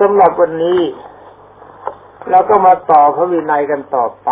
[0.00, 0.80] สำหรับวันนี้
[2.30, 4.28] เราก็มาต่อพระวินัยกันต่อไป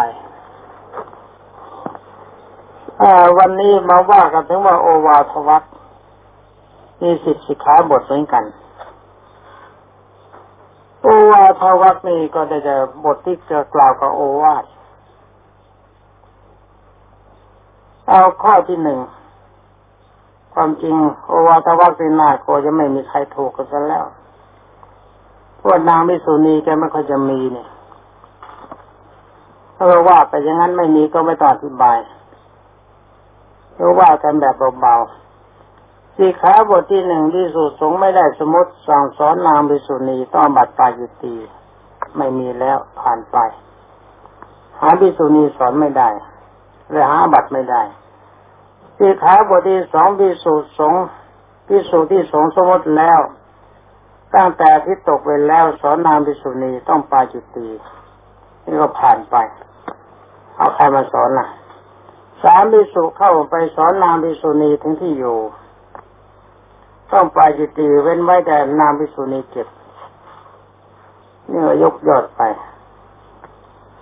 [3.02, 3.04] อ
[3.38, 5.62] วันนี้มาว่ากันถึงว่าโอวาทวัต
[7.02, 8.44] มีสิบสิกขาบทเหมือนกัน
[11.02, 14.64] โอวาทวัตนี่ก็ได้จะบทที่จะกล่าวกับโอวาท
[18.08, 19.00] เอาข้อที่หนึ่ง
[20.54, 20.96] ความจริง
[21.28, 24.06] โอวาทวัตเป็นหน้าก็จะไม่มีใครถูกกันซะแล้ว
[25.64, 27.68] พวกนางมิสุนีแกไม่ค่อยจะมีเนี่ย
[29.76, 31.98] ถ้าว่าไปอย่างนั้นไม่มีก็ไม่ต้องอธิบาย
[33.84, 41.34] ราะว่ากันแบบเบาๆสีขาบทที่หนึ่งที่สุดสงไม่ได้สมมติสั่งสอนนางมิสุนีต้องบัตรปาจิตี
[42.16, 43.36] ไม่มีแล้วผ่านไป
[44.80, 46.08] หาบิสุนีสอนไม่ได้
[46.90, 47.82] เลยหาบัตรไม่ได้
[48.98, 50.94] สีขาบทที่สองพิสูจน์สง
[51.68, 53.20] พิสูจน์ที่สงสมมติแล้ว
[54.34, 57.68] ตั้งแต่ที่ตกไปแล้วสอนนางพิสุนีต้องปาจิตี
[58.64, 59.36] นี่ก็ผ่านไป
[60.56, 61.46] เอาใครมาสอนล่ะ
[62.42, 65.38] สามพิสุเข้าไปสอนนางพิสุนีถึงที่อยู่
[67.12, 69.68] ต้องปาจิตีเว้นไว้แต่นางพิสุนีเก็บ
[71.50, 72.42] นี่ก็ยกยอดไป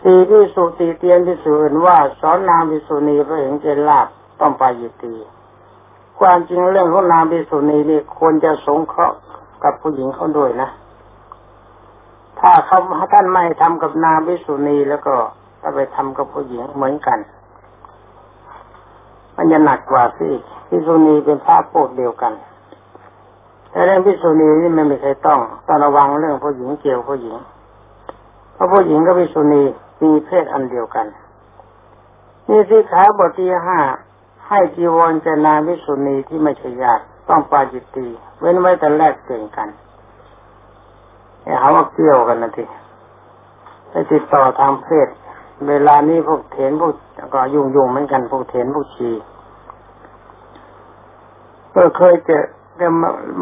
[0.03, 4.07] สี่พิสุตีเตียนพิสุอื่นว่า สอนนางพิสุนีพระเห็นเจนลาบ
[4.41, 5.15] ต้องปาจิตี
[6.19, 9.19] ความจริงเรื่องของนางพิสุนีนี่ควรจะสงเคราะห์
[9.65, 10.69] กับผู้หญิงเขาด้วยนะ
[12.41, 12.79] ถ้าเขา
[13.13, 15.15] ท่านไม่ทำกับนางพิสุนีแล้วก็
[15.61, 17.19] ถ้าไปทำกับผู้หญิงเหมือนกัน
[19.37, 20.29] มันจะหนักกว่าสิ
[20.69, 22.33] พิสุนีเป็นพระโพดเดียวกัน
[23.71, 27.37] แต่เรื่องพิสุนีนี่ไม่มีใครต้องต้องระวังเรื่องผู้หญิงเกี่ยวผู้หญิง
[28.55, 29.63] เพราะผู้หญิงกับพิสุนี
[30.03, 31.07] มีเพศอันเดียวกัน
[32.49, 33.79] นี่สิขาบทที่ห้า
[34.49, 38.07] ให้จีวรแก่นางพิสุนีที่ไม่ใช่ญาติ ต้องปาจิตตี
[38.41, 39.69] เว้นไว้แต่แรกเก่งกัน
[41.61, 42.65] หาว่าเกี่ยวกันนะที
[43.91, 45.09] ไปติดต่อทางเพศ
[45.69, 46.93] เวลานี้พวกเถนพวก
[47.35, 49.11] ก็ยุ่งยุ่งเหมือนกันพวกเถนพวกชี
[51.75, 52.45] ก็เคยเจอ
[52.81, 52.89] จะ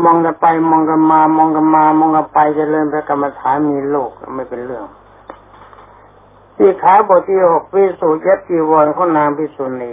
[0.05, 4.85] มองกันไปมองกันมามองกันมามองกันไปจะเริ่มไปกรรมฐานมีโลกไม่เป็นเรื่อง
[6.57, 9.93] ที่ขาบทที่หกพิสูจน์ยัจีวรของนางพิสุณี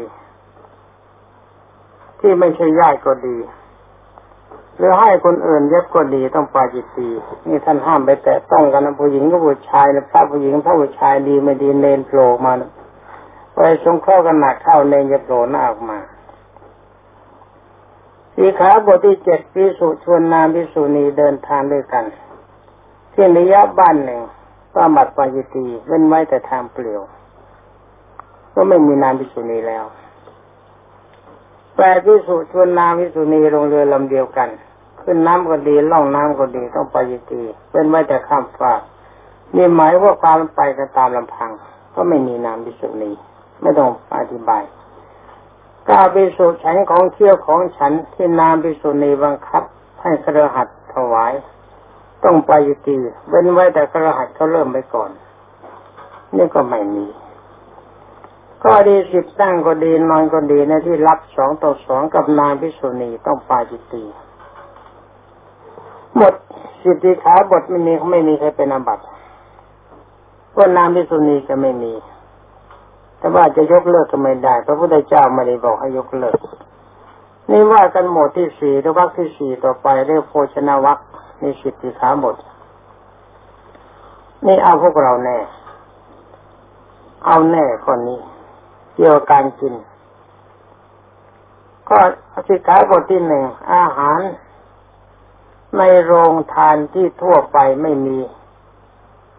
[2.20, 3.38] ที่ไม่ใช่ญาติก็ดี
[4.78, 7.10] หรือให้คนอื่นเย็บก็ดีต้องปาจิตตี
[7.48, 12.54] นี่ท่านห้ามไปแตะต้องกันนะผู้หญิงกับผู้ชายนะพระผู้หญิงพระผู้ชายดีไม่ดีเนนโผล่มา
[13.54, 16.00] ไปสงเคราะห์กันหนักเข้าเนนจะโผล่หน้าออกมา
[18.36, 22.06] สีขาบทที่เจ็ดพิสุชวนนามพิสุนีเดินทางด้วยกัน
[23.14, 24.22] ที่นิยะบ้านหนึ่ง
[24.74, 27.02] ก็หมัดปาจิตีเว้นไว้แต่ทางเปลี่ยว
[28.54, 29.86] ก็ไม่มีนามพิสุนีแล้ว
[31.76, 34.50] แปลพิสุชวนนามพิสุนีลงเรือลำเดียวกัน
[35.10, 37.42] ขึ้นน้ำก็ดีล่องน้ำก็ดีต้องไปยิตี
[37.72, 38.82] เป็นไว้แต่ข้ามฟาก
[39.56, 41.52] นี่หมายว่าความไปกันตามลำพัง
[41.96, 43.12] ก็ไม่มีนามพิสุนี
[43.62, 44.64] ไม่ต้องอธิบาย
[45.90, 49.64] กาพิสุฉันของเที่ยวของฉันที่นามพิสุนีบังคับ
[50.02, 51.34] ให้กระหัตถวาย
[52.24, 52.98] ต้องไปยิตี
[53.30, 55.10] เว้นไว้แต่กระหัตเขาเริ่มไปก่อน
[56.36, 57.08] นี่ก็ไม่มี
[58.64, 64.04] ก็ดีสิบตั้งก็ดีนอนก็ดีในที่รับสองต่อสองกับนามพิสุนีต้องปาจิตี
[66.18, 66.34] หมด
[66.84, 69.04] สิทธิขาบทไม่มีไม่มีใครเป็นอาบัติ
[70.58, 71.94] ว่านามพิสุนีก็ไม่มี
[73.18, 76.38] แต่ว่าจะยกเลิกก็ไม่ได้ พระพุทธเจ้าไม่ได้บอกให้ยกเลิก
[77.52, 81.00] นี่ว่ากันหมดที่สี่ตัววักที่สี่ต่อไปเรียกโภชนาวัก
[81.42, 82.36] นี่สิทธิขาบท
[84.46, 85.38] นี่เอาพวกเราแน่
[87.26, 88.20] เอาแน่คนนี้
[88.96, 89.74] เกี่ยวกับการกิน
[91.90, 92.00] ก็
[92.48, 94.20] สิกขาบทที่หนึ่งอาหาร
[95.78, 98.18] ในโรงทานที่ทั่วไปไม่มี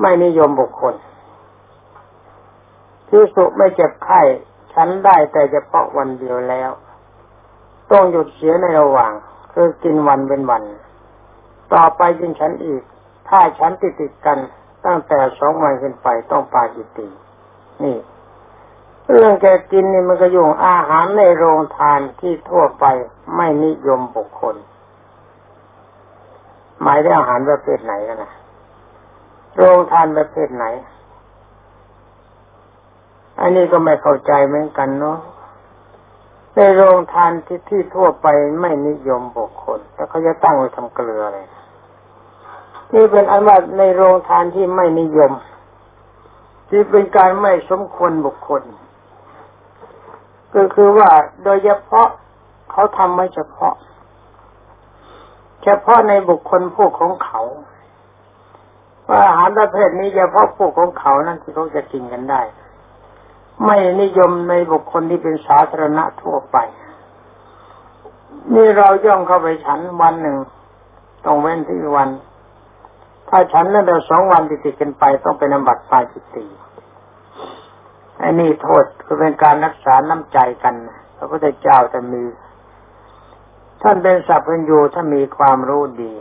[0.00, 0.94] ไม่นิยมบุคคล
[3.08, 4.20] ที่สุไม่เจ็บไข้
[4.72, 6.70] ฉันได้แต่เฉพาะวันเดียวแล้ว
[7.92, 9.12] ต้องหยุดเสียในระหว่าง
[9.52, 10.62] คือกินวันเป็นวัน
[11.75, 12.82] ต่อไปกินฉันอีก
[13.28, 14.38] ถ้าฉันติดติดกัน
[14.86, 17.06] ตั้งแต่สองวันขึ้นไปต้องปาจิตติ
[17.84, 17.96] นี่
[19.12, 22.84] เรื่องแกกินนี่มันก็ยุ่งอาหารในโรงทานที่ทั่วไป
[23.36, 24.56] ไม่นิยมบุคคล
[26.82, 28.32] หมายถึงอาหารประเภทไหนกันนะ
[29.56, 30.64] โรงทานประเภทไหน
[33.40, 35.19] อันนี้ก็ไม่เข้าใจเหมือนกันเนาะ
[36.54, 38.26] ในโรงทานที่ที่ทั่วไป
[38.60, 41.46] ไม่นิยมบุคคลแล้วเขาจะตั้งไว้ทำเกลือเลย
[42.92, 45.32] นี่เป็นอันว่าในโรงทานที่ไม่นิยม
[46.69, 48.62] ที่เป็นการไม่สมควรบุคคล
[50.54, 51.10] ก็คือว่า
[51.44, 52.08] โดยเฉพาะ
[52.70, 53.74] เขาทำไม่เฉพาะ
[55.64, 57.40] เฉพาะในบุคคลพวกของเขา
[59.08, 62.40] ว่าอาหารประเภทนี้เฉพาะพวกของเขานั่นที่เขาจะกินกันได้
[63.64, 66.56] ไม่นิยมในบุคคลที่เป็นสาธารณะทั่วไป
[68.55, 70.37] นี่เราย่องเข้าไปฉันวันหนึ่ง
[71.25, 72.10] ต้องเว้นที่วัน
[73.28, 76.44] ถ้าฉันนั่นเดียวสองวันติดกันไปต้องเป็นอบัตปาจิตติ
[78.19, 80.75] ไอ้นี่โทษคือเป็นการรักษาน้ำใจกัน
[81.16, 82.22] พระพุทธเจ้าจะมี
[83.82, 86.12] ท่านเป็นสัพพัญญูถ้านมีความรู้ดี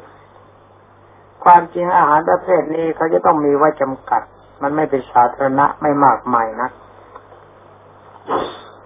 [1.43, 4.21] ความจริงอาหารประเภทนี้เขาจะต้องมีไว้จำกัด
[4.61, 6.69] มันไม่เป็นสาธารณะไม่มากมายนะ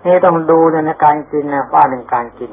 [0.05, 2.51] นี่ต้องดูในการกินนะว่าในการกิน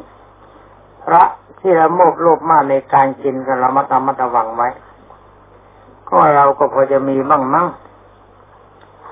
[1.05, 1.23] พระ
[1.59, 4.69] ที่ละโมบโลภมากในการกินกันเรามาตามมาตะวังไว้
[6.09, 7.67] ก็เราก็พอจะมีบ้างมั้ง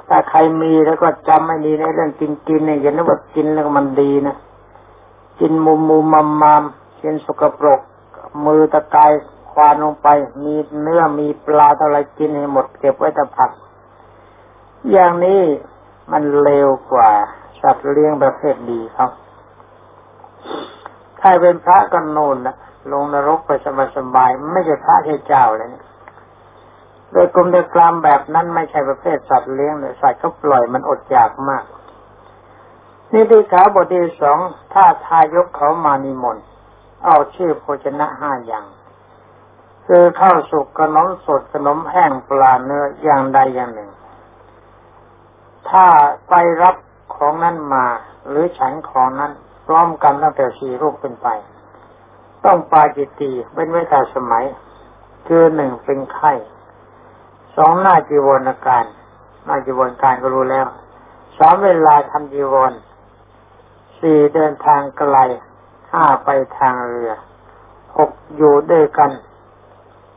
[0.09, 4.37] ถ้าใครมีแล้วก็จำไม่ดีในเรื่องกินกินเนี่ยอย่านึกว่ากินแล้วมันดีนะ
[5.41, 6.63] กินมุมมุมมามมาม
[7.01, 7.81] กินสกปรก
[8.47, 9.13] มือตะกาย
[9.53, 10.09] ควานลงไป
[10.45, 13.51] มีเนื้อมีปลาอะไรกินให้หมดเก็บไว้แต่ผัก
[14.91, 15.43] อย่างนี้
[16.13, 17.11] มันเลวกว่า
[17.63, 19.11] สัตว์เลี้ยงประเภทดีครับ
[21.21, 22.57] ถ้าเป็นพระก็โน่นนะ
[22.93, 23.51] ลงนรกไป
[23.97, 25.85] สบายๆไม่ใช่พระใช่เจ้าเลยนี่ย
[27.13, 31.65] โดยกลมโดยกลามแบบนั้นไม่ใช่ประเภทสัตว์เลี้ยงเลยสัตว์เขาปล่อยมันอดอยากมาก
[33.13, 34.39] นี่ที่ขาบทที่สอง
[34.75, 36.45] ถ้าทายกเขามานิมนต์
[37.07, 38.67] เอาชื่อโภชนะห้าอย่าง
[39.87, 43.91] คือข้าวสุกขนมสดขนมแห้งปลาเนื้ออย่างใดอย่างหนึ่ง
[45.69, 45.87] ถ้า
[46.29, 46.77] ไปรับ
[47.15, 47.87] ของนั้นมา
[48.29, 49.33] หรือฉันของนั้น
[49.67, 51.29] พร้อมกันตั้งแต่สี่รูปเป็นไป
[52.45, 54.45] ต้องปาจิตตีเป็นไว้แต่สมัย
[55.27, 56.33] คือหนึ่งเป็นไข้
[57.57, 58.85] สองหน้าจีวรอาการ
[59.45, 60.67] หน้าจีวรการก็รู้แล้ว
[61.39, 62.73] สามเวลาทำจีวร
[63.99, 65.17] สี่เดินทางไกล
[65.97, 67.13] ห้าไปทางเรือ
[67.97, 69.11] หกอยู่ด้วยกัน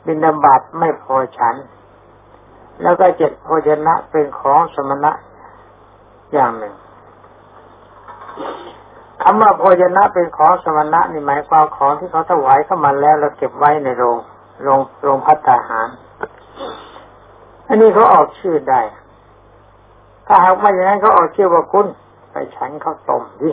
[0.06, 1.56] บินาบาตไม่พอฉัน
[2.81, 5.12] แล้วก็เจ็ดโภชนะเป็นของสมณะ
[6.34, 6.76] อย่างหนึ่ง
[9.22, 14.18] คำว่าโภชนะเป็นของสมณะนี่หมายความของที่เขาถวายเข้ามาแล้วเราเก็บไว้ในโรง
[14.64, 15.90] โรงโรงพัฒหาร
[17.68, 18.81] อันนี้เขาออกชื่อได้
[20.28, 21.88] ถ้าหากไม่อย่างนั้นเขาออกชื่อว่าคุณ
[22.31, 23.52] ไปฉันข้าวต้มดิ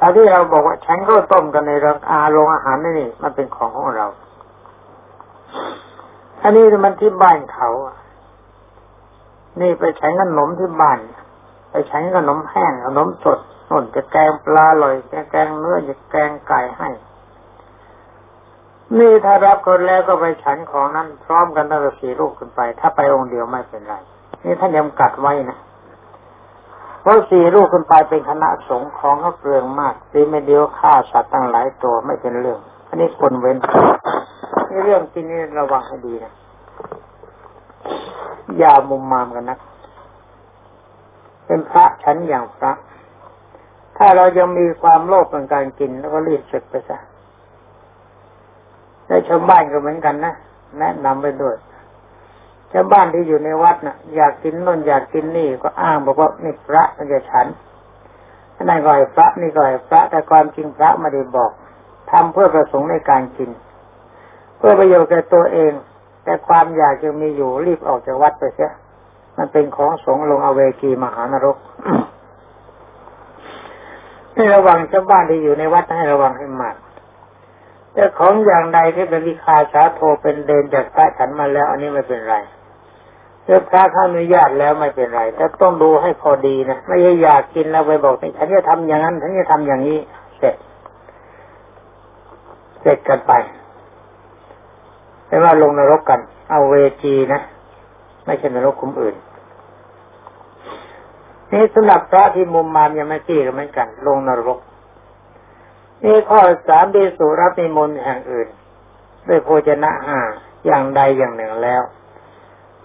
[0.00, 4.06] ตอนที่เราบอกว่าฉันข้าวต้มกันในโรงอาโรงอาหารนี่มันเป็นของของเรา
[6.42, 7.70] อันนี้มันที่บ้านเขา
[9.60, 10.98] นี่ไปฉันขนมที่บ้าน
[11.70, 13.38] ไปฉันขนมแห้งขนมสด
[13.70, 16.88] น่นจะแกงปลาลอยจะแกงเนื้อจะแกงไก่ให้
[18.98, 23.94] นี่ถ้ารับคนแล้วก็ไปฉันของนั้นพร้อมกันตั้งแต่สี่ลูกขึ้นไป ถ้าไปองค์เดียวไม่เป็นไร
[24.44, 25.58] นี่ท่านยำกัดไว้นะ
[27.08, 33.56] พราะสี่ลูกขึ้นไปเป็นคณะสงฆ์ของเขาเปลืองมากตีไม่เดียวฆ่าสัตว์ตั้งหลายตัวไม่เป็นเรื่อง อันนี้คนเว้น
[34.70, 36.32] นี่เรื่องกินนี่ระวังให้ดีนะ
[38.58, 39.58] อย่ามุมมามกันนะ
[41.46, 42.72] เป็นพระฉันอย่างพระ
[43.96, 46.98] ถ้าเรายังมีความโลภในการกินแล้วก็รีบเสร็จไปซะ
[49.06, 50.34] และชาวบ้านก็เหมือนกันนะ
[50.78, 51.56] แนะนำไปด้วย
[52.78, 57.46] ชาวบ้านที่อยู่ในวัดนะ่ะ อยากกินนนอยากกินนี่ก็อ้างบอกว่านี่พระมันจะฉัน
[58.64, 61.50] นั่นก็ไอ้พระนี่ก็ไอ้พระ แต่ความจริงพระไม่ได้บอก
[62.10, 63.50] ทำเพื่อประสงค์ในการกิน
[64.58, 65.72] เพื่อประโยชน์แก่ตัวเอง
[66.24, 68.72] แต่ความอยากจะมีอยู่รีบออกจากวัดไปเสีย
[69.36, 71.56] มันเป็นของสงลงอเวกีมหานรก
[74.34, 76.76] ให้ระวังชาวบ้านที่อยู่ในวัดให้ระวังให้มาก
[77.94, 82.36] แต่ของอย่างใดที่เป็นวิคาสาโทเป็นเดนจากพระฉันมาแล้ว อันนี้ไม่เป็นไร
[83.46, 89.98] เมื่อพระท่านอนุญาตแล้วไม่เป็นไร แต่ต้องดูให้พอดีนะไม่ใช่อยากกินแล้วไปบอกฉันจะทำอย่างนั้นฉันจะทำอย่างนี้
[90.38, 90.54] เสร็จ
[92.80, 93.32] เสร็จกันไป
[95.26, 97.40] ไม่ว่าลงนรกกัน เอาเวจีนะ
[98.24, 99.16] ไม่ใช่นรกคุมอื่น
[101.52, 104.58] นี่สำหรับพระที่มุมมามยังไม่ขี้ก็เหมือนกัน ลงนรก
[106.04, 108.48] นี่ข้อสามดีสุรับนิมนต์แห่งอื่น
[109.28, 110.18] ด้วยโภชนะห้า
[110.66, 111.82] อย่างใดอย่างหนึ่งแล้ว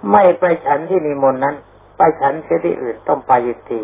[0.09, 1.55] ไม่ไปฉันที่นิมนต์นั้น
[1.97, 3.81] ไปฉันเสียที่อื่นต้องไปยุตี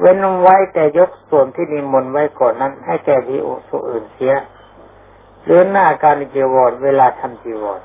[0.00, 4.34] เว้นไว้แต่ยกส่วนที่นิมนต์ไว้ก่อนนั้น ให้แก่ที่อุสุอื่นเสีย
[5.44, 7.80] หรือหน้าการจีวรเวลาทำจีวร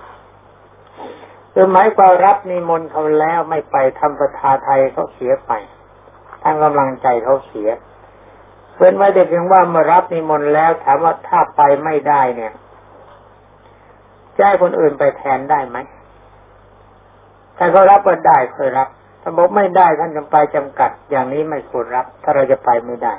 [1.53, 5.51] คือหมายความรับนิมนต์เขาแล้วไม่ไปทำประทาไทยเขาเสียไป
[6.43, 7.69] ทางกำลังใจเขาเสีย
[8.77, 12.53] เว้นไว้แต่เพียงว่าเมื่อรับนิมนต์แล้วถามว่าถ้าไปไม่ได้เนี่ย
[14.35, 15.77] จะให้คนอื่นไปแทนได้ไหม
[17.57, 18.87] ถ้าเขารับก็ได้เคยรับ
[19.21, 23.13] ถ้าบอกไม่ได้ท่านจำไปจำกัด อย่างนี้ไม่ควรรับ ถ้าเราจะไปไม่ได้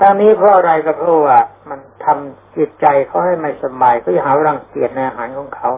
[0.00, 1.38] ตอนนี้เพราะอะไรก็เพราะว่า
[1.68, 5.70] มันททำจิตใจเขาให้ไม่สบายก็จะหารังเกียจในอาหารของเขา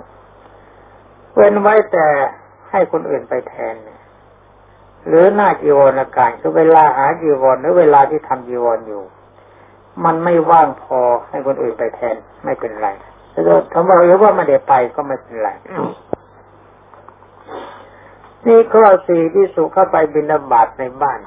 [1.34, 2.06] เว้นไว้แต่
[2.70, 3.74] ให้คนอื่นไปแทน
[5.06, 9.02] หรือหน้าจีวรอาการคือเวลาหาจีวรหรือเวลาที่ทำจีวรอยู่
[10.04, 12.88] มันไม่ว่างพอให้คนอื่นไปแทนไม่เป็นไร
[13.32, 15.50] ถ้าทำว่าหรือว่าไม่ได้ไปก็ไม่เป็นไร
[18.46, 21.20] นี่ข้อสี่ที่สุเข้าไปบินาบาตในบ้าน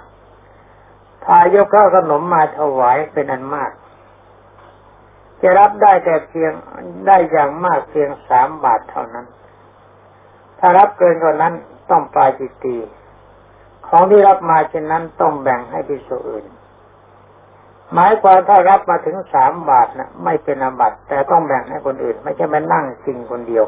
[1.23, 3.71] พายกข้าวขนมมาถวายเป็นอันมาก
[5.41, 6.51] จะรับได้แต่เพียง
[7.07, 9.25] ได้อย่างมากเพียงสามบาทเท่านั้น
[10.59, 11.53] ถ้ารับเกินกว่านั้น
[11.89, 12.77] ต้องปลายจิตตี
[13.87, 16.45] ของที่รับมาเช่นนั้นต้องแบ่งให้พิสุอื่น
[17.93, 23.65] หมายความถ้ารับมาถึงสามบาทนะไม่เป็นอาบัตแต่ต้องแบ่งให้คนอื่น ไม่ใช่มานั่งกินคนเดียว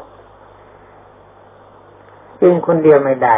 [2.46, 3.36] กินคนเดียวไม่ได้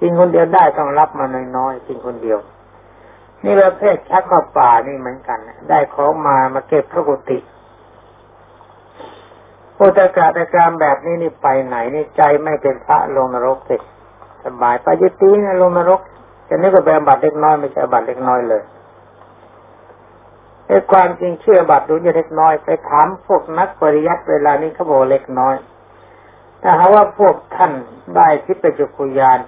[0.00, 2.38] กินคนเดียวได้ต้องรับมาน้อยๆกินคนเดียว
[3.44, 7.38] นี่ประเภทชักเข้าป่านี่เหมือนกัน ได้ของมามาเก็บพระกุฏิ
[9.76, 13.76] โอตกาตการแบบนี้นี่ไปไหนนี่ใจไม่เป็นพระลงนรกติ
[14.44, 16.00] สบายไปยุตินะลงนรก
[16.48, 18.62] จะนี่ก็แปบัตรเล็กน้อยไม่ใช่บัตรเล็กน้อยเลย
[20.66, 25.54] ไอ้ความจริงเชื่อบัตรดูจะเล็กน้อยไปถามพวกนักปริยัติเวลานี้เขาบอกเล็กน้อย
[26.66, 27.72] ถ้าหาว่าพวกท่าน
[28.16, 29.40] ได้ทิพยจุกุยาน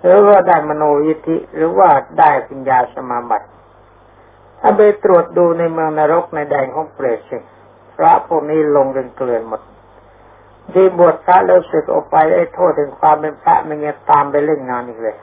[0.00, 1.88] หรือว่าได้มโนยิธิ หรือว่า
[2.18, 3.48] ได้ปัญญาสมาบัติ
[4.60, 7.38] ถ้าไปตรวจดูในเมืองนรกในแดนของเปรตสิ
[7.96, 9.60] พระพวกนี้ลงเป็นเกลื่อนหมด
[10.72, 15.16] ที่บวชพระแล้วสึกออกไปไอ้โทษถึงความเป็นพระมันยังตามไปเล่นงานอีกเลย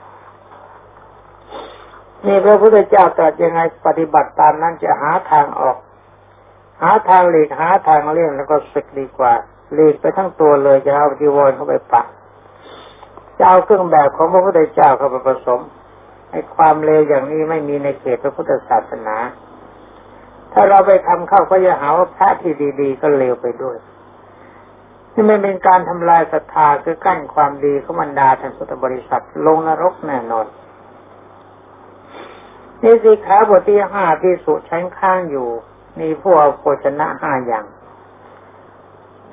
[2.26, 5.76] นี่พระพุทธเจ้าตรัสยังไงปฏิบัติตามนั้นจะหาทางออก
[6.82, 9.32] หาทางหลีกหาทางเลี่ยงแล้วก็สึกดีกว่า
[9.72, 12.06] หลีกไปทั้งตัวเลยจะเอาจีวรเข้าไปปัก
[13.38, 15.60] จะเอาเครื่องแบบของพระพุทธเจ้าเข้าไปผสม
[16.30, 19.16] ให้ความเลวอย่างนี้ไม่มีในเขตพระพุทธศาสนา
[20.52, 23.76] ถ้าเราไปทำเข้าก็จะหาว่าพระที่ดีๆ ก็เลวไปด้วย
[25.12, 30.46] นี่ไม่เป็นการทำลายศรัทธาคือกั้นความดีของบรรดาท่านพุทธบริษัทลงนรกแน่นอน
[32.82, 35.48] นี่สิขาบทที่ห้าที่สุชั้นข้างอยู่
[36.00, 37.64] มีผู้เอาโภชนะห้าอย่าง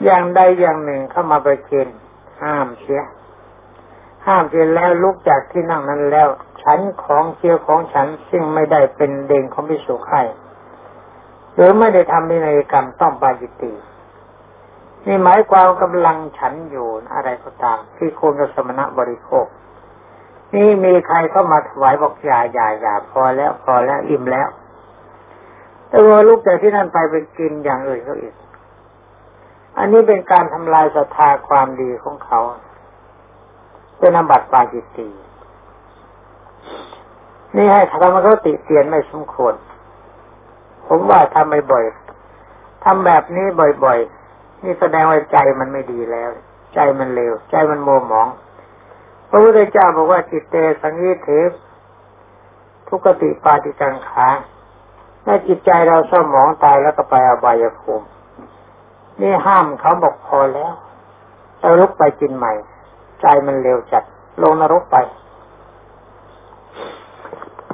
[0.03, 1.87] อย่างใดอย่างหนึ่งเข้ามาประเคน
[2.43, 3.01] ห้ามเสีย
[4.27, 6.27] ห้ามเสียแล้วลุกจากที่นั่งนั้นแล้ว
[6.63, 10.23] ฉันของเคี้ยวของฉันซึ่งไม่ได้เป็นเด่งของพิสุข่
[11.55, 13.73] หรือไม่ได้ทำในนกรรมต้องปาจิตี
[15.05, 19.45] นี่หมายความกำลังฉันอยู่อะไรก็ตาม ที่ควรกับสมณะบริโภค
[20.55, 24.47] นี่มีใครเข้ามาถวายบอกอย่าอย่าอย่าพอแล้วพอแล้วอิ่มแล้ว
[25.89, 28.33] แต่ว่าลูกจากที่นั่นไปไปกินอย่างอื่นเขาอีก
[29.77, 32.39] อันนี้เป็นการทำลายศรัทธาความดีของเขา
[33.99, 35.09] เป็นอบัติปาจิตตี
[37.55, 39.55] นี่ให้ธรรมคติเตียนไม่สมควร
[40.87, 43.45] ผมว่าทำบ่อยๆทำแบบนี้
[43.85, 46.29] บ่อยๆ นี่แสดงว่าใจมันไม่ดีแล้ว
[46.73, 48.27] ใจมันเลว ใจมันโมหมอง
[49.29, 51.29] พระพุทธเจ้าบอกว่าจิตเตสังยิเท
[52.87, 54.27] ทุกติปาติกังขา
[55.25, 58.05] ถ้าจิตใจเราเศร้าหมองตายแล้วก็ไปอบายภูมิ
[59.19, 60.73] นี่ห้ามเขาบอกพอแล้ว
[61.59, 62.53] เราลุกไปกินใหม่
[63.21, 64.03] ใจมันเร็วจัด
[64.43, 64.97] ลงนรกไป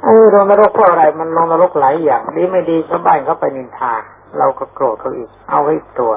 [0.02, 3.94] ไอ้ลงนรกเพราะอะไร มันลงนรกหลายอย่างดีไม่ดีชาวบ้านเขาไปนินทา
[4.38, 6.12] เราก็โกรธเขาอีก เอาไว้ตัว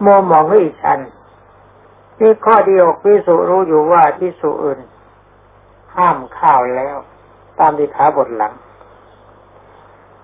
[0.00, 1.00] โมมองไว้อีกอัน
[2.20, 4.78] นี่ข้อเดียวพิสุรู้อยู่ว่าพิสุอื่น
[5.96, 6.96] ห้ามข้าวแล้ว
[7.58, 8.52] ตามที่ขาบทหลัง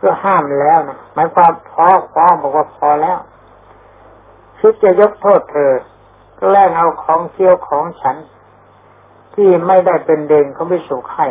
[0.00, 3.18] ก็ห้ามแล้วนะหมายความพอฟ้องบอกว่าพอแล้ว
[4.64, 5.72] คิดจะยกโทษเธอ
[6.38, 8.16] แกล้งเอาของเคี้ยวของฉัน
[9.34, 11.28] ที่ไม่ได้เป็นเด่นเขาไม่สุขให้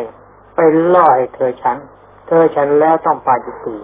[0.56, 0.60] ไป
[0.94, 1.78] ล่อให้เธอฉัน
[2.28, 3.78] เธอฉันแล้วต้องปาจิตี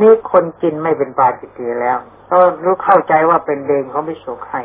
[0.00, 1.98] นี่คนกินไม่เป็นปาจิตีแล้ว
[2.30, 4.62] ก็รู้เข้าใจว่าเป็นเดนเขาไม่สุขให้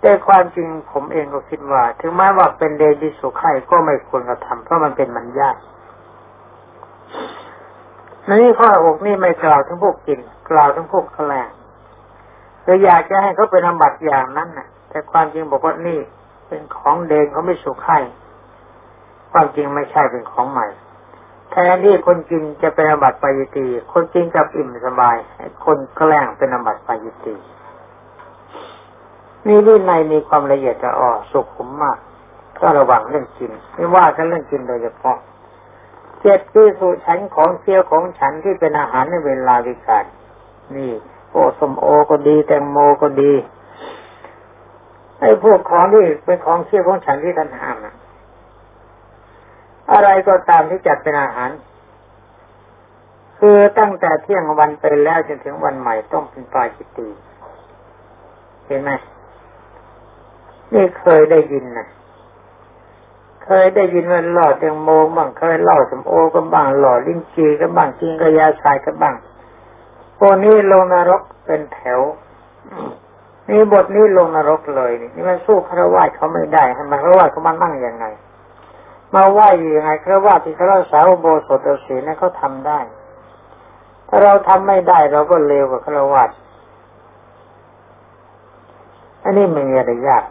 [0.00, 5.56] แต่ความจริงผมเองก็คิดว่า ถึงแม้ว่าเป็นเดนที่สุขให้ก็ไม่ควรกระทำเพราะมันเป็นมันยาก
[8.28, 10.20] นี่ข้ออกนี่ไม่กล่าวถึงพวกกิน
[10.50, 11.48] กล่าวถึงพวกแกล้ง
[12.64, 16.00] เราอยากจะให้เขาเป็นอบัตอย่างนั้นน่ะ แต่ความจริงบอกว่านี่
[16.48, 17.98] เป็นของเดงเขาไม่สุขให้
[19.32, 20.66] ความจริงไม่ใช่เป็นของใหม่
[21.50, 25.16] แทนที่คนกินจะเป็นอบัตปายตี คนกินกับอิ่มสบาย
[25.64, 27.34] คนแกล้งเป็นอบัตปายตี
[29.46, 31.98] นี่วินัยมีความละเอียดละอ่อสุขุมมาก
[32.60, 35.16] ก็ระวังเรื่องกิน ไม่ว่ากันเรื่องกินโดยเฉพาะ
[36.20, 40.04] เจ็ดคือสุฉันของเคี้ยวของฉันที่เป็นอาหารในเวลาวิการ
[40.76, 40.92] นี่
[41.32, 43.32] โอ้สมโอก็ดี แตงโมก็ดี
[45.20, 47.94] ไอ้พวกของที่เป็นของเชื่อของฉันที่ท่านห้ามนะ
[49.92, 51.50] อะไรก็ตามที่จัดเป็นอาหาร
[53.38, 57.08] คือตั้งแต่เที่ยงวันไปแล้วจนถึงวันใหม่ต้องเป็นปลาจิตตี
[58.66, 58.90] เห็นไหม
[60.74, 61.88] นี่เคยได้ยินนะ
[63.44, 69.14] เคยได้ยินว่าหล่อแตงโมบ้างเคยเล่าสมโอก็บ้างหล่อลิ้นจีก็บ้างจิงกระยาชายก็บ้าง
[70.24, 72.00] พวกนี้ลงนรกเป็นแถว
[73.48, 78.06] นี่บทนี้ลงนรกเลย นี่นี่มันสู้คารวะเขาไม่ได้ให้มันคารวะเขามานั่งยังไง
[79.14, 79.40] มาไหว
[79.76, 82.80] ยังไงคารวะที่เขารักษาโบสถศีนั้นเขาทำได้
[84.08, 86.24] ถ้าเราทำไม่ได้เราก็เลวกว่าคารวะ
[89.24, 90.24] อันนี้ไม่มีอะไรยาก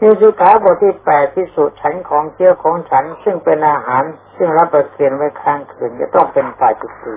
[0.00, 4.02] นี่สุขาบทที่แปดที่สุดฉันของเชี่ยวของฉัน ซึ่งเป็นอาหาร
[4.36, 7.14] ซึ่งรับประเคนไว้ค้างคืนจะต้องเป็นฝ่ายจุดตี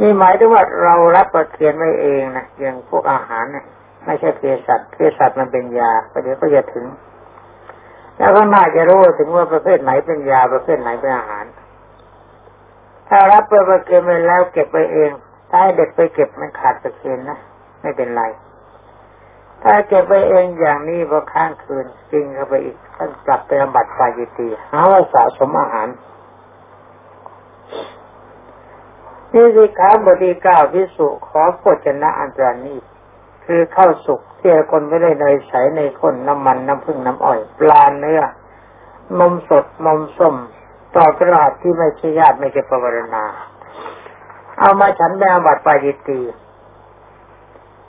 [0.00, 3.64] นี่หมายถึงว่าเรารับประเคียนไว้เองนะอย่างพวกอาหารเนี่ย
[4.04, 6.86] ไม่ใช่เภสัชเภสัชมันเป็นยาประเดี๋ยวก็จะถึง
[8.18, 11.44] แล้วก็น่าจะรู้ถึงว่าประเภทไหนเป็นยาประเภทไหนเป็นอาหาร
[13.08, 15.10] ถ้ารับประเคียนไปแล้วเก็บไปเอง
[15.50, 17.38] ถ้าให้เด็กไปเก็บมันขาดประเคียนนะ
[17.82, 18.22] ไม่เป็นไร
[19.62, 25.88] ถ้าเก็บไปเองอย่างนี้พอค้างคืนจริงเข้าไปอีกท่านกลับไปบัติปาจิตีหาว่าสะสมอาหาร
[29.34, 32.76] นี่สิขาบดีเก้าพิสุขอโภชนะอันตรานี
[33.46, 38.22] คือข้าวสุกเที่ยคนไม่ได้เนยใสในข้นน้ำมันน้ำผึ้งน้ำอ้อยปลาเนื้อ
[39.18, 40.34] นมสดนมส้ม
[40.96, 43.24] ต่อกระดาษที่ไม่ใช่ญาติไม่ใช่ปวารณา
[44.58, 46.20] เอามาฉันแบบัติปาจิตี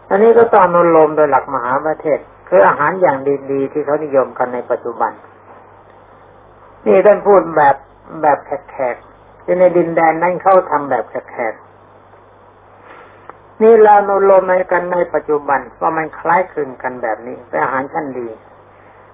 [0.10, 3.18] อันนี้ก็ตองนุลมโดยหลักมหาประเทศ คืออาหารอย่าง
[3.52, 5.12] ดีๆที่เขานิยมกันในปัจจุบัน
[6.86, 7.76] นี่ท่านพูดแบบ
[8.22, 8.38] แบบ
[8.72, 8.96] แขก
[9.50, 11.54] ที่ในดินแดนนั้นเขาทำแบบแขก
[13.62, 18.28] นี่เรานุลมในกันในปัจจุบันว่ามันคล้ายคลึงกันแบบนี้เป็นอาหารชั้นดี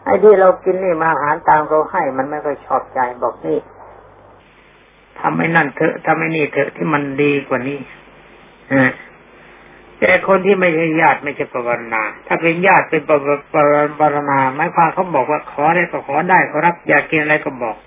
[0.04, 3.60] ไอ้ที่เรากินนี่มาอาหารตามเขาให้ มันไม่ค่อยชอบใจบอกนี่
[5.20, 7.80] ทำให้นั่นเถอะทำให้นี่เถอะที่มันดีกว่านี้
[8.74, 8.92] อ่า
[10.00, 13.16] แต่คนที่ไม่ใช่ญาติไม่ใช่ปรณา ถ้าเป็นญาติเป็นปร
[14.00, 17.78] ปรณาหมายความเขาบอกว่าขอได้ก็ขอได้ขอรับอยากกินอะไรก็บอก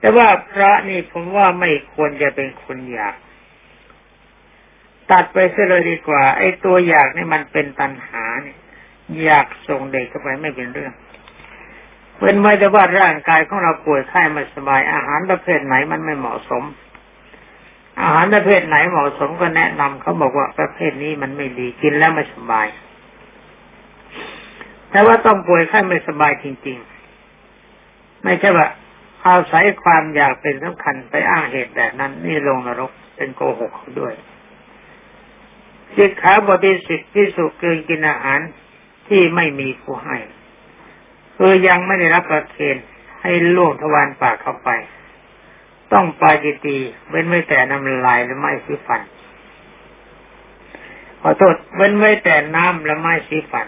[0.00, 3.14] แต่ว่าพระนี่ผมว่าไม่ควรจะเป็นคนอยาก
[5.10, 8.58] ตัดไปเสียเลยดีกว่า ไอ้ตัวอยากนี่มันเป็นตัณหาเนี่ย
[9.24, 10.92] อยากส่งเด็กเข้าไปไม่เป็นเรื่อง
[12.18, 16.64] เว้นไว้แต่ว่าร่างกายของเราป่วยไข้ไม่สบายอาหารประเภทไหนมันไม่เหมาะสม
[18.00, 22.66] อาหารประเภทไหนเหมาะสมก็แนะนำเขาบอกว่าประเภทนี้มันไม่ดีกินแล้วไม่สบาย
[24.90, 26.78] แต่ว่าต้องป่วยไข้ไม่สบายจริง
[27.50, 28.66] ๆ ไม่ใช่ว่า
[29.22, 34.14] เอาใช้ความอยากเป็นสำคัญไปอ้างเหตุแบบนั้น นี่ลงนรกเป็นโกหกด้วย
[35.96, 38.40] สิกขาบทิสิทธิสุเกินกินอาหาร
[39.08, 40.16] ที่ไม่มีผู้ให้
[41.36, 42.76] คือยังไม่ได้รับประเคน
[43.22, 44.70] ให้ล่วงทวารปากเข้าไป
[45.92, 46.78] ต้องปาจิตี
[47.08, 49.02] เว้นไว้แต่น้ำลายและไม้สีฟัน
[51.20, 53.66] ขอโทษเว้นไว้แต่น้ำและไม้สีฟัน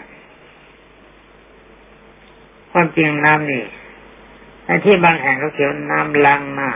[2.71, 3.65] ความจริงน้ำนี่
[4.67, 6.71] ในที่บางแห่งเขาเขียนน้ำล้างหน้า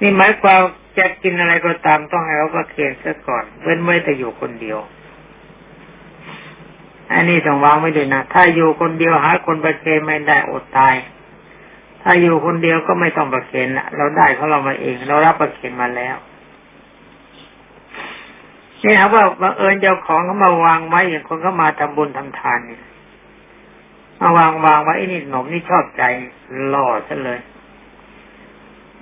[0.00, 0.60] นี่หมายความ
[0.98, 4.78] จะกินอะไรก็ตามต้องให้เราประเคนซะก่อน เว้นไว้แต่อยู่คนเดียว
[7.12, 10.94] อันนี้ต้องวางไว้ด้วยนะ ถ้าอยู่คนเดียวหาคนประเคนไม่ได้อดตาย
[12.02, 16.16] ถ้าอยู่คนเดียวก็ไม่ต้องประเคนละเราได้เขาเรามาเอง เรารับประเคนมาแล้ว
[18.84, 22.82] นี่ครับว่าบังเอิญเจ้าของเขามาวางไว้อย่างคนเขามาทำบุญทำทานเนี่ย
[24.20, 26.02] มาวางวางไว้ไอ้นี่หนมนี่ชอบใจ
[26.68, 27.40] หล่อซะเลย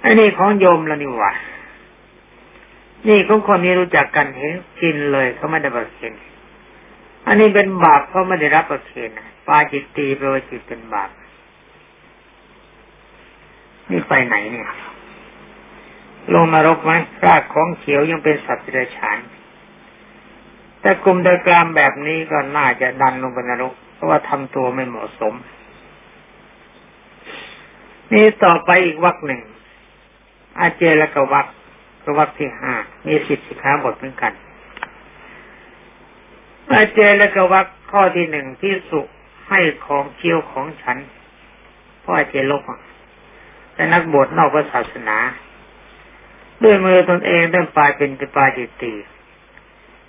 [0.03, 1.33] ไอ้นี่ของโยมแล้วนี่หว่า
[3.09, 6.15] นี่ของคนนี้รู้จักกันเห็นกินเลยเขาไม่ได้ประเคน
[7.27, 9.11] อันนี้เป็นบาปเขาไม่ได้รับประเคน
[9.47, 11.11] ปาจิตตีแปลว่าจิตเป็นบาป
[13.91, 14.69] นี่ไปไหนเนี่ย
[16.35, 16.93] ลงนรกไหม
[17.27, 19.19] รากของเขียวยังเป็นสัตว์เดรัจฉาน
[20.81, 25.35] แต่กลุ่มเดกรามแบบนี้ก็น่าจะดันลงไปนรก ราะว่าทำตัวไม่เหมาะสม
[28.13, 29.43] นี่ต่อไปอีกวักหนึ่ง
[30.61, 31.47] อาเจและกวัก
[32.05, 32.73] กวักที่ห้า
[33.07, 34.33] มีสิทธิขาบทเหมือนกัน
[36.73, 39.01] อาเจและกวักข้อที่หนึ่งที่สุ
[39.49, 40.99] ให้ของเคี้ยวของฉัน
[42.03, 42.63] พราะอาเจลบ
[43.75, 45.19] แต่นักบวชนอกพระศาสนา
[46.63, 48.95] ด้วยมือตนเองต้องปลายเป็นปลายจิตตี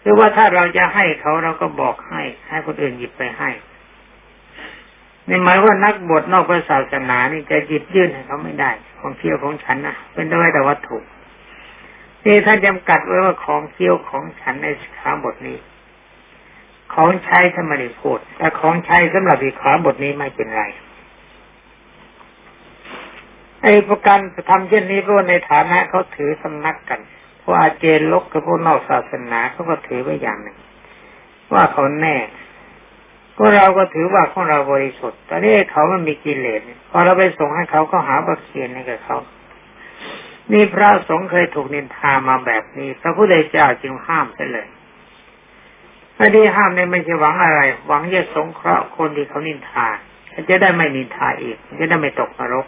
[0.01, 3.49] หรือว่าถ้าเราจะให้เขาเราก็บอกให้ ให้คนอื่นหยิบไปให้
[5.29, 10.97] นี่หมายว่านักบวชนอกพระศาสนานี่จะหยิบยื่นให้เขาไม่ได้ ของเคี้ยวของฉันนะเป็นด้วยแต่วัตถุ
[12.25, 15.57] นี่ท่านจำกัดไว้ว่าของเคี้ยวของฉันในสิขาบทนี้
[16.93, 20.63] ของใช้ธรรมริพูดแต่ของใช้สำหรับสิขาบทนี้ไม่เป็นไร
[23.61, 26.99] ไอ้ประกันทำเช่นนี้เพราะในฐานะเขาถือสำนักกัน
[27.41, 30.57] พวกอาเจนลกกับพวกนอกศาสนาเขาก็ถือไว้อย่างหนึ่ง
[31.53, 32.15] ว่าเขาแน่
[33.37, 39.17] ก็เราก็ถือว่าของเราบริสุทธิ์แต่นี่เขามันมีกิเลสพอเราไปส่งให้เขาก็หาบักเคียนให้กับเขา
[40.51, 44.67] นี่พระสงฆ์เคยถูกนินทามาแบบนี้ พระพุทธเจ้าจึงห้ามไปเลย
[46.17, 49.87] ไม่ได้ห้ามในไม่ใช่หวังอะไร หวังจะสงเคราะห์คนที่เขานินทา
[50.49, 52.65] จะได้ไม่นินทาอีก จะได้ไม่ตกนรก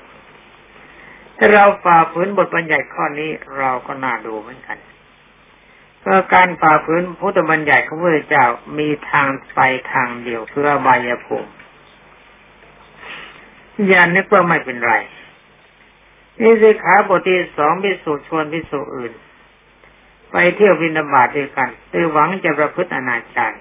[1.37, 4.77] ถ้าเราฝ่าฝืนบทบัญญัติข้อนี้เราก็น่าดูเหมือนกัน
[6.05, 8.45] เพราะการฝ่าฝืนพุทธบัญญัติของพระเจ้า
[8.79, 9.59] มีทางไป
[9.93, 11.51] ทางเดียวเพื่อบายภูมิ
[13.91, 14.93] ยานนึกว่าไม่เป็นไร
[16.41, 19.13] นี่สิขาบทที่สองพิสูจชวนพิสูจอื่น
[20.31, 23.57] ไปเที่ยววินาบาตด้วยกันโดยหวังจะประพฤติอนาจาร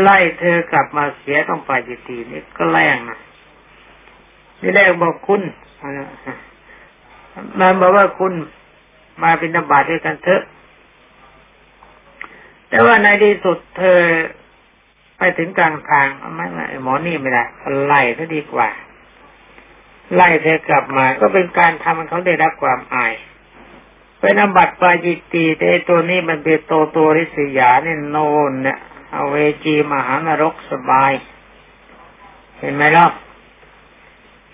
[0.00, 3.18] ไล่เธอกลับมาเสียต้องไปจิตีนี่ก็แรงนะ
[4.60, 5.42] นี่แรกบอกคุณ
[7.58, 8.32] มันบอกว่าคุณ
[9.22, 10.42] มาเป็นนบาตด้วยกันเถอะ
[12.72, 14.00] แต่ว่าในที่สุดเธอ
[15.18, 17.44] ไปถึงกลางทางไม่ไม่หมอนี่ไม่ได้
[17.84, 18.68] ไล่ซะดีกว่า
[20.14, 23.14] ไล่เธอกลับมา ก็เป็นการทำให้เขาได้รับความอาย
[24.20, 28.16] เป็นอบัตปาจิตีแต่ตัวนี้มันเป็นโตตัวริษยาเนี่ยโน
[28.50, 28.78] นเนี่ย
[29.12, 31.12] เอาเวจีมหานรกสบาย
[32.58, 33.06] เห็นไหมล่ะ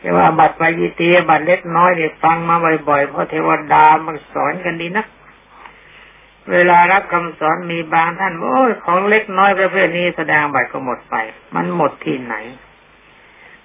[0.00, 2.56] แต่ว่าบัตรปาจิตีบัตรเล็กน้อยเนี่ยฟังมา
[2.88, 5.06] บ่อยๆเพราะเทวดามันสอนกันดีนัก
[6.52, 11.16] เวลารับคำสอนมีบางท่านโอ้ยของเล็กน้อยประเภทนี้แสดงบัตรก็หมดไป
[11.54, 12.34] มันหมดที่ไหน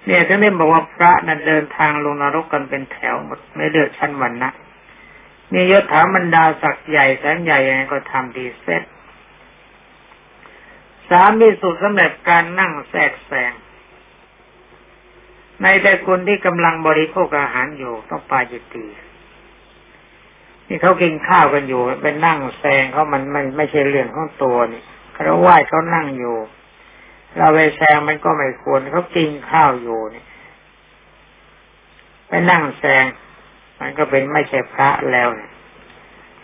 [0.06, 4.52] เนี่ยท่านได้บอกว่าพระนั้นเดินทางลงนรกกันเป็นแถวหมดไม่เลือกชั้นวันนะ
[5.52, 8.82] นี่ยศถาบรรดาศักดิ์ใหญ่แสนใหญ่ยังไงก็ทำดีเสร็จ
[11.10, 13.52] สามมีสุดสำเร็จการนั่งแทรกแซง
[15.62, 18.84] ในแต่คนที่กำลังบริโภคอาหารอยู่ต้องปาจิตตี
[20.68, 26.36] นี่เขากินข้าวกันอยู่ไปนั่งแซงเขามันไม่ไม่ใช่เรื่องของตัวนี่เขาไหว้เขานั่งอยู่
[27.36, 30.24] เราไปแซงมันก็ไม่ควรเขากินข้าวอยู่นี่
[32.28, 33.04] ไปนั่งแซง
[33.80, 35.50] มันก็เป็นไม่ใช่พระแล้วเนี่ย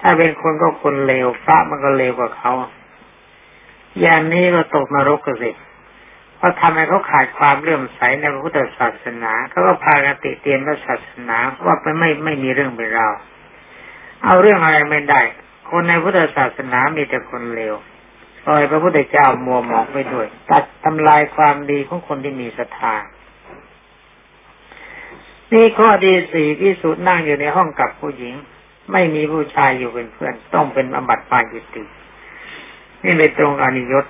[0.01, 2.53] ถ้าเป็นคนก็คนเลวพระมันก็เลวกว่าเขา
[4.01, 5.51] อย่างนี้ก็ตกนรกกันสิ
[6.37, 13.13] เพราะทำให้เขาขาดความเลื่อมใสในพระพุทธศาสนาเขาก็พากันติเตียนพระศาสนาว่าไปไม่ไม่มีเรื่องเป็นราว
[14.25, 15.21] เอาเรื่องอะไรไม่ได้
[15.71, 17.75] คนในพุทธศาสนามีแต่คนเลว
[18.45, 22.95] ปล่อยพระพุทธเจ้ามัวหมองไปด้วย ตัดทำลายความดีของคนที่มีศรัทธา
[25.53, 28.35] นี่ข้อดีสี่ที่สุดนั่งอยู่ในห้องกับผู้หญิง
[28.93, 31.83] ไม่มีผู้ชายอยู่เป็นเพื่อน ต้องเป็นอบัติปาจิตติ
[33.05, 34.05] นี่ไม่ตรงอนิยต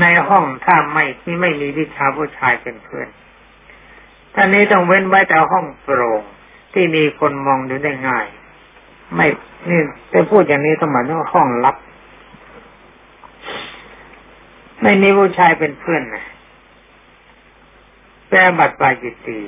[0.00, 3.08] ในห้องถ้าไม่ที่ไม่มีวิชาผู้ชายเป็นเพื่อน
[4.34, 6.22] ท่านนี้ต้องเว้นไว้แต่ห้องโปร่ง
[6.74, 8.26] ที่มีคนมองดูได้ง่าย
[9.14, 9.26] ไม่
[9.70, 11.76] นี่แต่พูดอย่างนี้ต้องหมายถึงห้องลับ
[14.82, 16.24] ไม่มีผู้ชายเป็นเพื่อนนะ
[18.28, 19.40] แปลบัตรปายจิตตี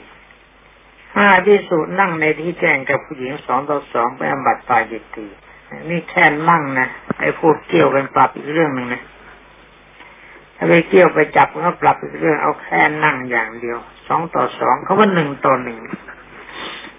[1.17, 5.27] ห้าพิสูจนั่งในที่แจ้งกับผู้หญิงสองต่อสองแปลบัตรปาจิตตี
[5.91, 6.89] นี่แค่นั่งนะ
[7.21, 9.03] ไอ้พูดเกี่ยวกันปรับอีกเรื่องหนึ่งนะ
[10.57, 15.79] ถ้าไปเกี่ยวไปจับก็ปรับอีกเรื่องเอาแค่นั่งอย่างเดียวสองต่อสองเขาว่าหนึ่งต่อหนึ่ง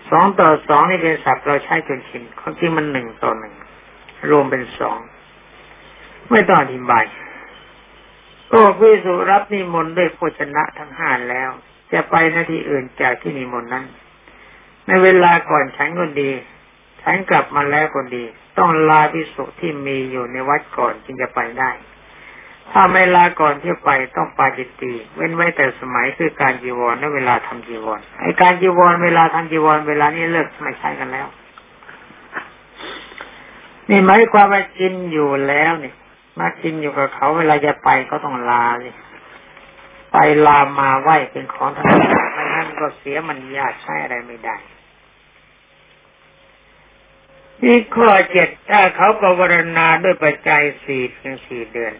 [0.10, 3.54] สองต่อสองนี่เป็นศัพท์เราใช้จนชินความจริงมันหนึ่งต่อหนึ่ง
[4.30, 5.00] รวมเป็นสอง
[6.32, 7.04] ไม่ต้องอธิบาย
[8.52, 11.50] ก็พิสุรับนิมนต์ด้วยโภชนะทั้งห้าแล้ว
[11.93, 13.86] จะไปนาที่อื่นจากที่นิมนต์นั้น
[14.88, 16.32] ในเวลาก่อนฉันก็ดี
[17.02, 18.24] ฉันกลับมาแล้วก็ดี
[18.58, 21.72] ต้องลาพิสุที่มีอยู่ในวัดก่อนจึงจะไปได้
[22.72, 31.28] ถ้าไม่ลาก่อนที่ไปต้องปาจิตตีเว้นไว้แต่สมัยคือการจีวรและเวลาทำจีวรไอการจีวรเวลาทำจีวรเวลานี้เลิกไม่ใช้กันแล้ว
[33.90, 35.94] นี่หมายความว่ากินอยู่แล้วนี่
[36.40, 38.96] มากินอยู่กับเขาเวลาจะไปก็ต้องลาเลย
[40.12, 44.56] ไปลามาไหวเป็นของทั้งหมดไม่งั้นก็เสียมันยากใช้อะไรไม่ได้
[47.64, 51.94] นี่ข้อเจ็ดถ้าเขาปรารณาด้วยปัจจัยสี่เพียงสี่เดือน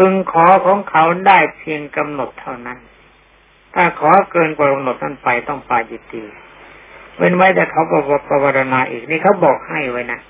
[0.00, 2.78] พึงขอของเขาได้เพียงกำหนดเท่านั้น
[3.74, 6.22] ถ้าขอเกินกว่ากำหนดนั้นไปต้องปาจิตตี
[7.16, 10.20] เว้นไว้แต่เขาบอกปรารณาอีกนี่เขาบอกให้ไว้นะ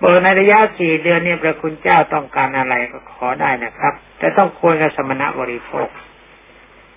[0.00, 5.88] เปิดในระยะสี่เดือนนี่พระคุณเจ้าต้องการอะไรก็ขอได้นะครับ แต่ต้องควรกับสมณะบริโภค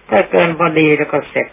[0.09, 1.47] ถ้าเกินพอดีแล้วก็เสร็จ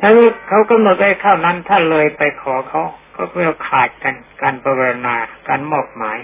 [0.00, 0.08] ถ้า
[0.48, 2.82] เขากำหนดไว้เข้านั้นถ้าเลยไปขอเขา
[3.16, 5.14] ก็เพื่อขาดกันการปรารณา
[5.48, 6.18] การมอบหมาย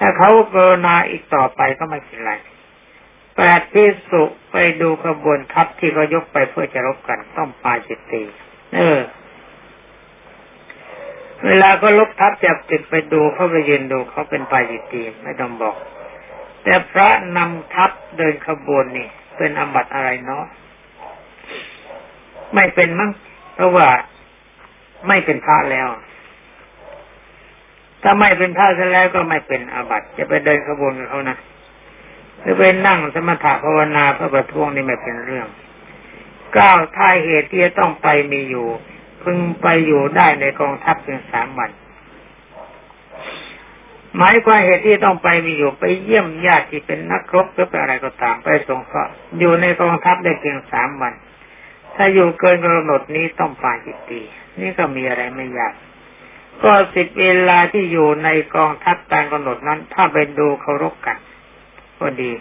[0.00, 2.32] ถ้าเขาเกรณาอีกต่อไปก็ไม่เป็นไร
[3.36, 8.22] แปดพิสุไปดูขบวนทัพที่เขายกไปเพื่อจะรบกันต้องปาจิตตี
[8.76, 8.98] เออ
[11.46, 15.76] เวลาก็ลบทัพจับติดไปดูเขาไปยืนดูเขาเป็นปาจิตตีไม่ต้องบอก
[16.64, 20.44] แต่พระนำทัพเดินขบวนนี่เป็นอบัตอะไรเนาะ
[22.54, 23.10] ไม่เป็นมั้ง
[23.54, 23.88] เพราะว่า
[25.08, 25.88] ไม่เป็นพระแล้ว
[28.02, 31.36] ถ้าไม่เป็นพระแล้วก็ไม่เป็นอาบัติจะไปเดินขบวนกับเขานะ
[32.44, 35.46] จะไปนั่งสมถะภาวนาเพื่อประท้วงนี่ไม่เป็นเรื่อง
[36.54, 38.66] เก้าท้ายเหตุที่จะต้องไปมีอยู่
[39.22, 41.70] พึงไปอยู่ได้ในกองทัพเพียงสามวัน
[44.16, 49.04] หมายความเหตุที่ต้องไปมีอยู่ไปเยี่ยมญาติที่เป็นนักรบหรือเป็นอะไรก็ตามไปสงเขา
[49.38, 51.14] อยู่ในกองทัพได้เพียงสามวัน
[51.96, 54.20] ถ้าอยู่เกินกำหนดนี้ต้องปาจิตตี
[54.60, 55.74] นี่ก็มีอะไรไม่ยาก
[56.64, 61.16] ก็สิบเวลาที่อยู่ในกองทัพตามกำหนดนั้น ถ้าไปดูเคารพกัน
[62.00, 62.32] ก็ดี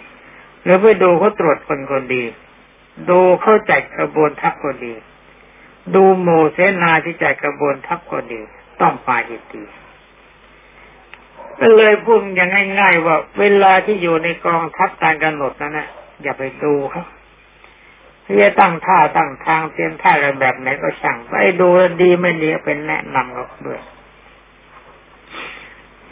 [0.63, 2.23] หรือไปดูเขาตรวจคนคนดี
[3.09, 4.93] ดูเขาจัดกระบวนทัพก็ดี
[5.95, 8.41] ดูโมเสนาที่จัดกระบวนทัพก็ดี
[8.81, 9.63] ต้องปาจิตตี
[11.59, 15.87] ก็เลยพูดอย่างง่าย ๆ ว่า เวลาที่อยู่ในกองทัพตามกำหนดนั้นนะ
[16.21, 17.05] อย่าไปดูเขา
[18.25, 21.67] ที่จะตั้งท่าตั้งทางเตรียมท่าอะไรแบบไหนก็ช่างไปดู
[22.01, 23.79] ดีไม่ดีเป็นแนะนำเขาด้วย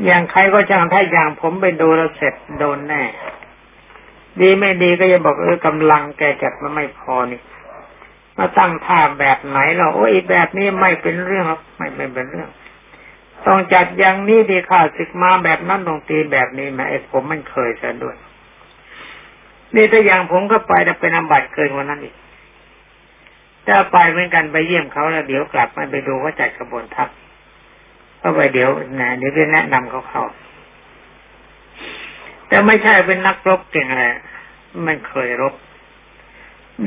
[0.06, 3.04] อย่างใครก็ช่างถ้าอย่างผมไปดูแล้วเสร็จโดนแน่
[4.42, 7.42] ดีไม่ดีก็จะบอกเออกำลังแกจัดมันไม่พอนี่
[8.38, 11.46] มาตั้งท่าแบบไหนเราโอ้ยแบบนี้ไม่เป็นเรื่อง
[11.78, 12.50] ไม่ไม่เป็นเรื่อง
[13.46, 18.16] ต้องจัดอย่างนี้ดีข่าศึกมาแบบนั้นตรงตีแบบนี้แม้ผมมันเคยซะด้วย
[19.76, 22.16] นี่ถ้าอย่างผมก็ไปแต่เป็นอำบัตเกินกว่านั้นอีก
[23.68, 27.10] ถ้าไปเหมือนกันไปเยี่ยมเขาแล้วเดี๋ยวกลับมาไปดูว่าจัดกระบวนทัพ
[28.22, 28.70] ก็ไปเดี๋ยว
[29.02, 30.24] นะเดี๋ยวจะแนะนำเขาเขา
[32.48, 34.06] แต่ไม่ใช่เป็นนักรบเก่งอะไร
[34.86, 35.54] มันเคยรบ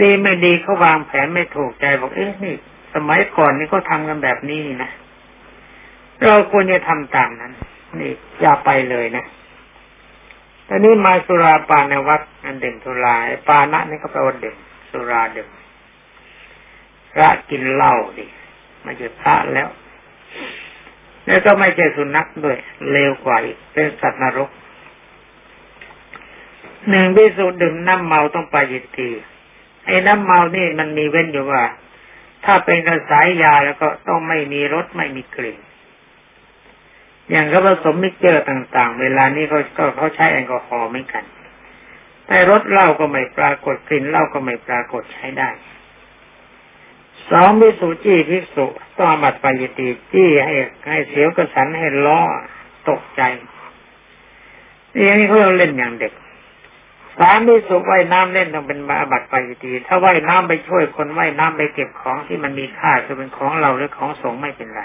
[0.01, 2.55] ดีไม่ดีเขาวางแผนไม่ถูกใจบอกเอ๊ะนี่
[2.95, 4.91] สมัยก่อนนี่เขาทากันแบบนี้นะ
[6.27, 7.53] เราควรจะทำตามนั้น
[8.01, 9.25] นี่อย่าไปเลยนะ
[10.69, 13.15] ตอนนี้มาสุราปานวัดอันเด่นสุรา
[13.49, 14.57] ปานะนี่ก็แปลว่าดื่ม
[14.91, 15.49] สุราดื่ม
[17.13, 18.25] พระกินเหล้าดิ
[18.83, 19.69] ไม่ใช่พระแล้ว
[21.31, 22.57] แล้วก็ไม่ใช่สุนัขด้วย
[22.93, 23.37] เลวกว่า
[23.73, 24.51] เป็นสัตว์นรก
[26.89, 29.11] หนึ่งภิกษุดื่มน้ำเมาต้องปาจิตตีย์
[29.87, 31.63] ไอ้น้ำเมานี่มันมีเว้นอยู่ว่า
[32.45, 35.59] ถ้าเป็นกระสายยาแล้วก็ต้องไม่มีรสไม่มีกลิ่น
[37.31, 41.25] อย่างเขาผสม mixture ต่างๆ เวลานี้เขาก็เขาใช้แอลกอฮอล์เหมือนกัน
[42.27, 45.51] แต่รสเหล้าก็ไม่ปรากฏกลิ่นเหล้าก็ไม่ปรากฏใช้ได้
[47.31, 48.67] สองพิสุจี้พิสุ
[48.99, 50.55] ต้องบัดปายตีจี้ให้
[50.89, 52.21] ให้เสียวกระสันให้ล้อ
[52.89, 53.23] ตกใจ
[54.95, 56.13] นี่อย่างนี้เขาเล่นอย่างเด็ก
[57.19, 64.83] สามพิสุว่ายน้ำเล่นต้องเป็นมาบัดปายตีถ้าว่ายน้ำไปช่วยคนว่ายน้ำไปเก็บของที่มันมีค่าจะเป็นของเราหรือของสงไม่เป็นไร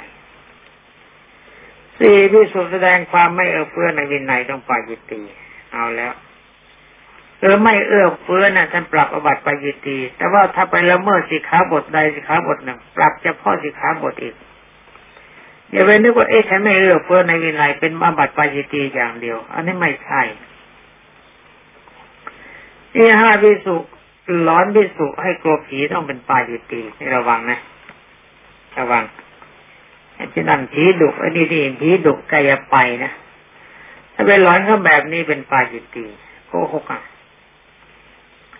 [1.99, 5.21] สี่ที่สุแสดงความไม่เอื้อเฟื้อในวินัยต้องปายิตี
[5.73, 6.13] เอาแล้ว
[7.45, 14.35] เออไม่เอื้อเฟื้อนะ่ะท่านปรับอบัติปายิตี แต่ว่าถ้าไปละเมิดสิขาบทใดสิขาบทหนึ่ง ปรับเฉพาะสิขาบทอีก
[15.71, 20.21] อย่าไปนึกว่าเอ๊ะฉันไม่เอื้อเฟื้อในวินัยเป็นอบัติปายิตีอย่างเดียว อันนี้ไม่ใช่
[22.95, 23.75] นี่ห้าพิสุ
[24.47, 27.59] ร้อนพิสุให้กลัวผีต้องเป็นปายิตีให้ระวังนะ
[28.79, 29.03] ระวัง
[30.33, 33.11] ที่นั่นผีดุอันนี้ที่ผีดุกายไปนะ
[34.13, 36.05] ถ้าเป็นหลอนเขาแบบนี้เป็นปาจิตตี
[36.47, 37.01] โกหกอะ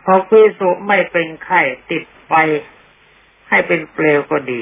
[0.05, 2.35] พอพิสุไม่เป็นไข้ติดไป
[3.49, 4.61] ให้เป็นเปลวก็ดี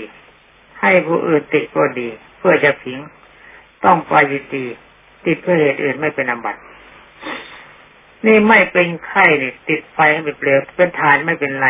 [0.82, 3.00] ให้ผู้อื่นติดก็ดี เพื่อจะผิง
[3.86, 4.66] ต้องปาจิตตี
[5.26, 6.62] ติดเพื่อเหตุอื่นไม่เป็นอบัติ
[8.26, 11.70] นี่ไม่เป็นไข้เนี่ยติดไฟให้เป็นเปลวเป็นฐานไม่เป็นไร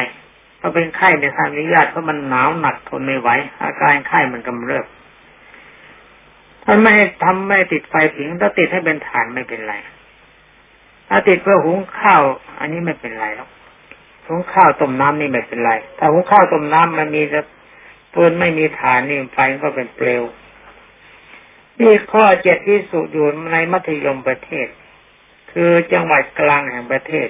[0.59, 3.29] พอเป็นไข้ในทางอนุญาตเพราะมันหนาวหนักทนไม่ไหว
[3.63, 4.85] อาการไข้มันกำเริบ
[6.63, 9.75] ถ้าไม่ทำไม่ติดไฟผิงถ้าติดให้เป็นฐานไม่เป็นไร
[11.09, 12.21] ถ้าติดเพื่อหุงข้าว
[12.59, 13.49] อันนี้ไม่เป็นไรหรอก
[14.27, 17.41] หุงข้าวต้มน้ำนี่ไม่เป็นไร ถ้าหุงข้าวต้มน้ำมันมีแต่
[18.13, 20.23] ปืนไม่มีฐานนี่ไฟก็เป็นเปลว
[21.79, 24.67] นี่ข้อเจ็ดที่สุดอยู่ในมัธยมประเทศ
[25.51, 27.27] คือจังหวัดกลางแห่งประเทศ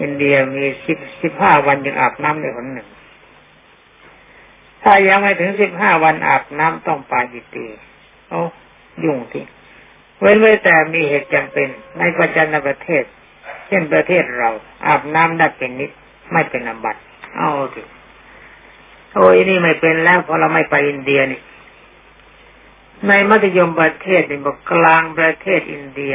[0.00, 2.88] อินเดียมีสิบสิบห้าวันยังอาบน้ำในคนหนึ่ง
[4.82, 7.66] ถ้ายังไม่ถึงสิบห้าวันอาบน้ำต้องปาจิตี
[8.30, 8.40] โอ้
[9.04, 9.44] ยุ่งที่
[10.20, 13.04] เว้นไว้แต่มีเหตุจำเป็นในประจันประเทศ
[13.68, 14.50] เช่นประเทศเรา
[14.86, 15.90] อาบน้ำได้เป็นนิด
[16.32, 16.96] ไม่เป็นอบัต
[17.36, 17.82] เอาสิ
[19.14, 21.40] โอ้ยนี่ไม่เป็นแล้วเพราะเราไม่ไปอินเดียนี่
[23.08, 26.14] ในมัธยมประเทศนี่บอกกลางประเทศอินเดีย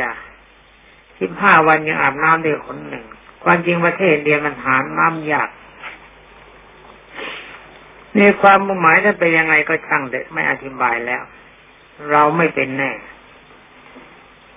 [1.20, 3.06] สิบห้าวันยังอาบน้ำได้คนหนึ่ง
[3.44, 5.50] ความจริงประเทศเดียมันหาน้ำยาก
[8.18, 11.24] นี่ความมุ่งหมายนั้นเป็นยังไงก็ช่างเด็ดไม่อธิบายแล้ว
[12.10, 12.92] เราไม่เป็นแน่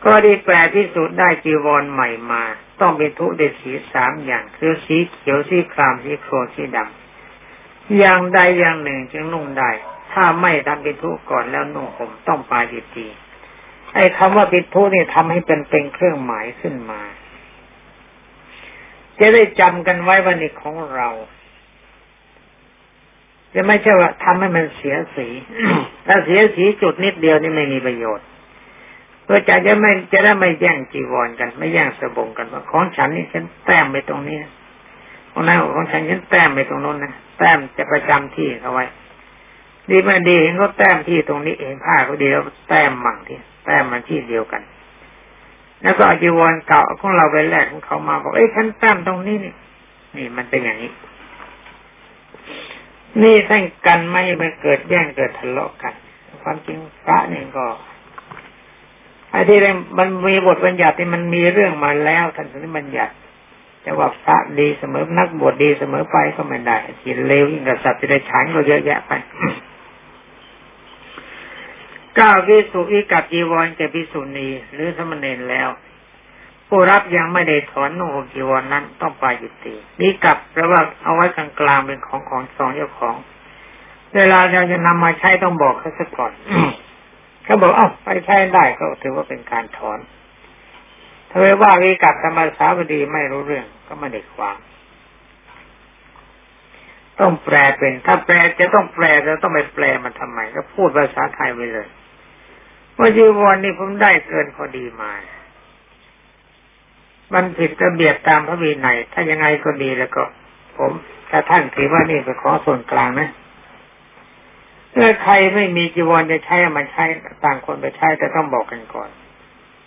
[0.04, 2.44] ก็ดีแปลที่สุดได้จีวรใหม่มา
[2.81, 9.71] ต้องเป็นทุเดสีสามอย่างคือสีเขียวสีครามสีโครสีดำอย่างใดอย่างหนึ่งจึงนุ่งได้
[10.12, 13.07] ถ้าไม่ทำเป็นทุก่อนแล้วนุ่งผมต้องปาจิตี
[13.95, 17.01] ไอ้คำว่าปิดทุนี่ทำให้เป็นเป็นเครื่องหมายขึ้นมา
[19.19, 21.09] จะได้จำกันไว้ว่านี่ของเรา
[23.55, 25.27] จะไม่ใช่ว่าทำให้มันเสียสี
[26.07, 28.27] ถ้าเสียสีจุดนิดเดียวนี่ไม่มีประโยชน์
[29.27, 34.39] เพื่อจะจะไม่จะได้ไม่แย่งจีวรกัน ไม่แย่งสบงกันว่าของฉันนี่ฉันแต้มไปตรงนี้
[35.33, 38.85] ของนั้นของฉันฉันแต้มไปตรงโน้นนะแต้มจะประจำที่เอาไว้
[39.91, 44.62] ดีไม่ดีเห็นก็แต้มที่ตรงนี้เองผ้าก็ดีแล้วแต้มมั่งที่แต้มมันที่เดียวกัน
[45.83, 49.55] แล้วก็จีวรเก่าของเราไปแลกของเขามาบอกเอ้ยฉันแต้มตรงนี้นี่
[50.17, 50.93] นี่มันเป็นอย่างนี้
[53.23, 55.95] นี่ท่านกันไม่ให้เกิดแย่งเกิดทะเลาะกัน
[56.43, 57.67] ความจริงพระนี่ก็
[59.37, 59.59] อ้ที่
[59.99, 63.14] มันมีบทบัญญัติที่มันมีเรื่องมาแล้วท่านถึงบัญญัติ
[63.83, 69.12] แต่ว่าพระดีเสมอนักบวชดีเสมอไปก็ไม่ได้กินเลวยิ่งกับสัตว์ที่ได้ฉานก็เยอะแยะไป
[72.18, 75.68] ก้าวิสุวิกับจีวรแก่พิสุณีหรือสมณเณรแล้ว
[76.68, 83.16] ผู้รับยังไม่ได้ถอนนุ่งห่มจีวรนนั้นต้องไปยุตินี่กับแปลว่าเอาไว้กลางกลางเป็นของของสองเจ้าของ
[84.16, 86.33] เวลาเราจะนำมาใช้ต้องบอกเขาสักก่อน
[87.46, 89.98] เขาบอกอ้าไปใช้ได้ก็ถือว่าเป็นการถอน
[91.30, 94.59] ถ้าว่าวิกัดธรรมสาวดีไม่รู้เรื่องก็ไม่ได้ความ
[97.20, 101.88] ต้องแปลเป็น ถ้าแปลจะต้องแปลจะต้องไปแปลมันทำไม ก็พูดภาษาไทยไปเลย
[102.98, 105.12] ว่าจีวรนี่ผมได้เกินพอดีมา
[107.35, 110.22] มันผิดระเบียบตามพระวินัยถ้ายังไงก็ดีแล้วก็
[110.76, 110.92] ผม
[111.30, 113.30] ถ้าท่านถือว่านี่เป็นของส่วนกลางนะ
[114.96, 117.04] ถ้าใครไม่มีจีวรจะใช้มันใช้
[117.44, 119.09] ต่างคนไปใช้แต่ต้องบอกกันก่อน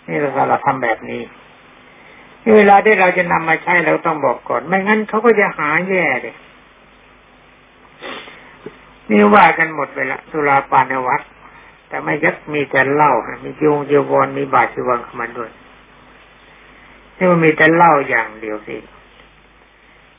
[0.08, 1.20] นี่เราเราทำแบบนี้
[2.56, 6.36] เวลาที่เราจะนำมาใช้เราต้องบอกก่อน ไม่งั้นเขาก็จะหาแย่เลย
[9.10, 11.22] นี่ว่ากันหมดไปละสุราปานวัต
[11.88, 13.12] แต่ไม่ยักมีแต่เล่า
[13.44, 15.50] มีจีวงจีวรมีบาตรจีวรเข้ามาด้วย
[17.16, 18.76] นี่มันมีแต่เล่าอย่างเดียวสิ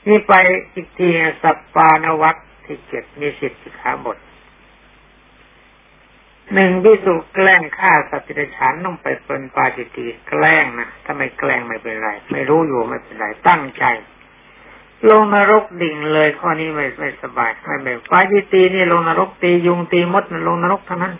[0.07, 0.33] นี่ไป
[0.73, 1.07] อีกที
[1.43, 4.17] สัปปานวัตที่เจ็ดมีสิทธิขาบท
[6.53, 13.83] หนึ่งพิสุแกล้งฆ่าสัตว์ดิฉันต้องไปเป็นปาจิตีแกล้งนะถ้าไม่แกล้งไม่เป็นไร ไม่รู้อยู่ไม่เป็นไรตั้งใจ
[15.09, 21.15] ลงนรกดิ่งเลยข้อนี้ไม่ไม่สบายไม่เป็นปาจิตีนี่ลงนรกตียุงตีมดลงนรกทั้งนั้น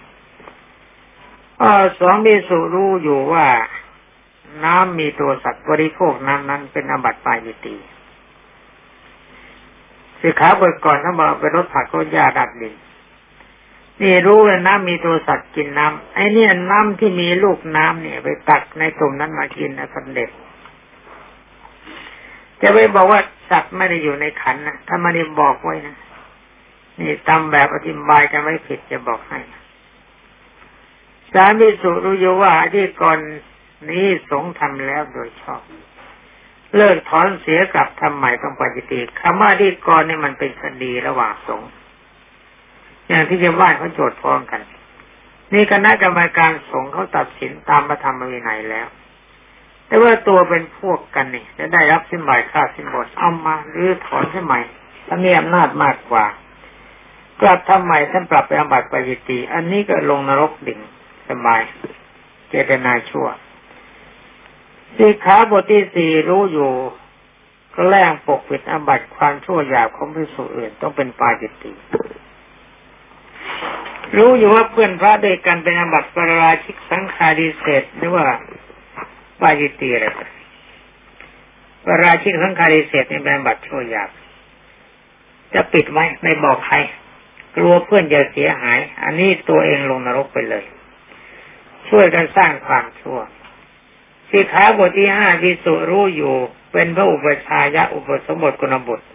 [1.62, 1.64] อ
[2.00, 3.46] สองพิสุรู้อยู่ว่า
[4.64, 7.76] น้ำมีตัวสัตว์บริโภคน้ำนั้นเป็นอบัติปายิตี
[10.20, 12.74] สิขาบทก่อนถ้าบอกไปรถผักก็ยาดัดดิน
[14.00, 20.30] นี่รู้เลยน้ำมีตัวสัตว์กินน้ำไอ้นี่น้ำที่มีลูกน้ำเนี่ย ไปตักในตุ่มนั้นมากินนะสันเด็จ
[22.62, 25.96] จะไปบอกว่าสัตว์ไม่ได้อยู่ในขันนะถ้ามาได้บอกไว้นะ
[27.00, 29.40] นี่ตามแบบอธิบายกันไม่ผิดจะบอกให้
[31.34, 33.20] สามีสุรู้อยู่ว่าที่ก่อน
[33.90, 35.62] นี้สงทำแล้วโดยชอบ
[36.76, 41.62] เลิกถอนเสียกับทำใหม่ต้องปฏิติคำว่าที่ก่อนนี่มันเป็นคดีระหว่างสง
[43.12, 44.62] อย่างที่จะว่าเขาโจทย์ฟ้องกัน
[45.54, 48.88] นี่คณะกรรมการสงฆ์เขาตัดสินตามพระธรรมวินัยแล้ว
[49.88, 54.62] แต่ว่าตัวเป็นพวกกันนี่จะได้รับสินบายค่าสินบทเอามาหรือถอนใหม่
[55.08, 56.26] ถ้ามีอำนาจมากกว่า
[57.42, 60.80] กลับทำใหม่ท่านปรับไปอาบัติปฏิติอันนี้ก็ลงนรกดิ่ง
[61.30, 61.62] สบาย
[62.50, 63.28] เจตนาชั่ว
[64.98, 66.72] สิขาบทที่สี่รู้อยู่
[67.74, 71.72] แกล้งปกปิดอาบัติความชั่วหยาบของพิสุอื่นต้องเป็นปาจิตติ
[74.18, 78.24] รู้อยู่ว่าเพื่อนพระด้วยกันเป็นอบัติปราชิกสังคาริเศษหรือว่า
[79.42, 80.08] ปาจิตติอะไร
[81.86, 84.10] ปราชิกสังคาริเศษนี่เป็นอบัติชั่วยาบ
[85.54, 86.78] จะปิดไว้ไม่บอกใคร
[87.56, 90.64] กลัวเพื่อนจะเสียหาย อันนี้ตัวเองลงนรกไปเลย
[91.90, 93.20] ช่วยกันสร้างความชั่ว
[94.30, 96.34] สิขาบทที่ห้าที่สุรู้อยู่
[96.72, 99.06] เป็นพระอุปชายะอุปสมบทกุณบุตร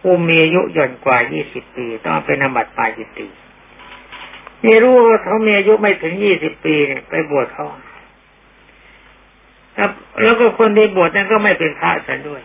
[0.00, 3.26] ผู้มีอายุย่อนกว่ายี่สิบปี ต้องเป็นอบัติปาจิตติ
[4.64, 7.66] นี่รู้ว่าเขามีอายุไม่ถึงยี่สิบปีเนี่ยไปบวชเขา
[10.22, 12.42] แล้วก็คนที่บวชนั้นก็ไม่เป็นพระซะด้วย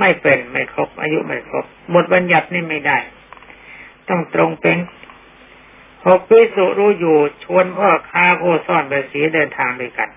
[0.00, 1.64] ไม่เป็นไม่ครบ อายุไม่ครบ
[1.94, 2.98] บทบัญญัตินี่ไม่ได้
[4.08, 4.78] ต้องตรงเป็น
[6.06, 10.08] หกพิสุรู้อยู่ชวนพ่อค้าผู้ซ่อนไปสีเดินทางด้วยกัน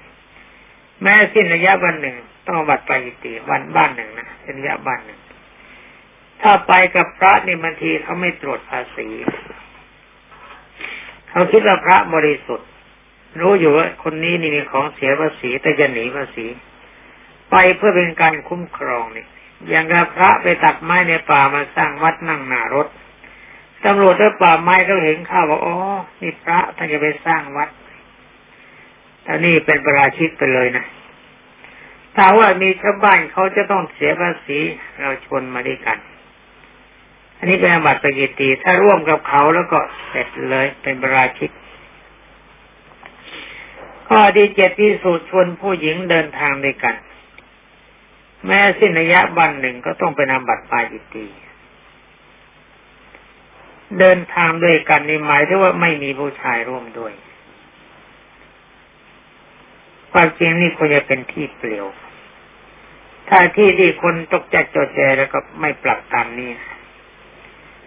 [1.01, 2.15] แม้สิ้นระยะวันหนึ่ง
[2.47, 2.91] ต้องบัตรไป
[3.24, 5.19] ติวันบ้านหนึ่งนะเสัญญาบันหนึ่ง
[6.41, 9.07] ถ้าไปกับพระนี่บางทีเขาไม่ตรวจภาษี
[11.32, 12.67] เขาคิดว่าพระบริสุทธิ์
[13.39, 16.45] รู้อยู่ว่าคนนี้นี่มีของเสียภาษีแต่จะหนีภาษี
[17.51, 19.25] ไปเพื่อเป็นการคุ้มครองนี่
[19.69, 22.88] อย่างกับพระไปตัดไม้ในป่ามาสร้างวัดนั่งหนารถ
[23.86, 25.75] ตำรวจด้วยป่าไม้เขาเห็นข้าวว่าอ๋อ
[26.21, 27.69] นี่พระท่านจะไปสร้างวัด
[29.23, 30.86] แต่นี่เป็นประราชิกไปเลยนะ
[32.15, 34.59] ถ้าว่ามีชาวบ้านเขาจะต้องเสียภาษี
[34.99, 35.97] เราชนมาด้วยกัน
[37.42, 41.52] อันนี้เป็นบัตรปกิตีถ้าร่วมกับเขาแล้วก็เสร็จเลยเป็นปราชิก
[44.08, 46.96] ข้อที่เจ็ดที่สูตรชวนผู้หญิงเดินทางด้วยกัน
[48.48, 51.28] แม้สิ้นระยะบันหนึ่งก็ต้องเป็นอาบัติปาจิตี
[54.00, 57.14] เดินทางด้วยกันในหมายถึงว่าไม่มีผู้ชายร่วมด้วย
[60.12, 61.86] ความจริงนี่ควรจะเป็นที่เปลี่ยว
[63.30, 66.52] ถ้าที่ที่คนตกจัดจดใจแล้วก็ไม่ปรับตามนี้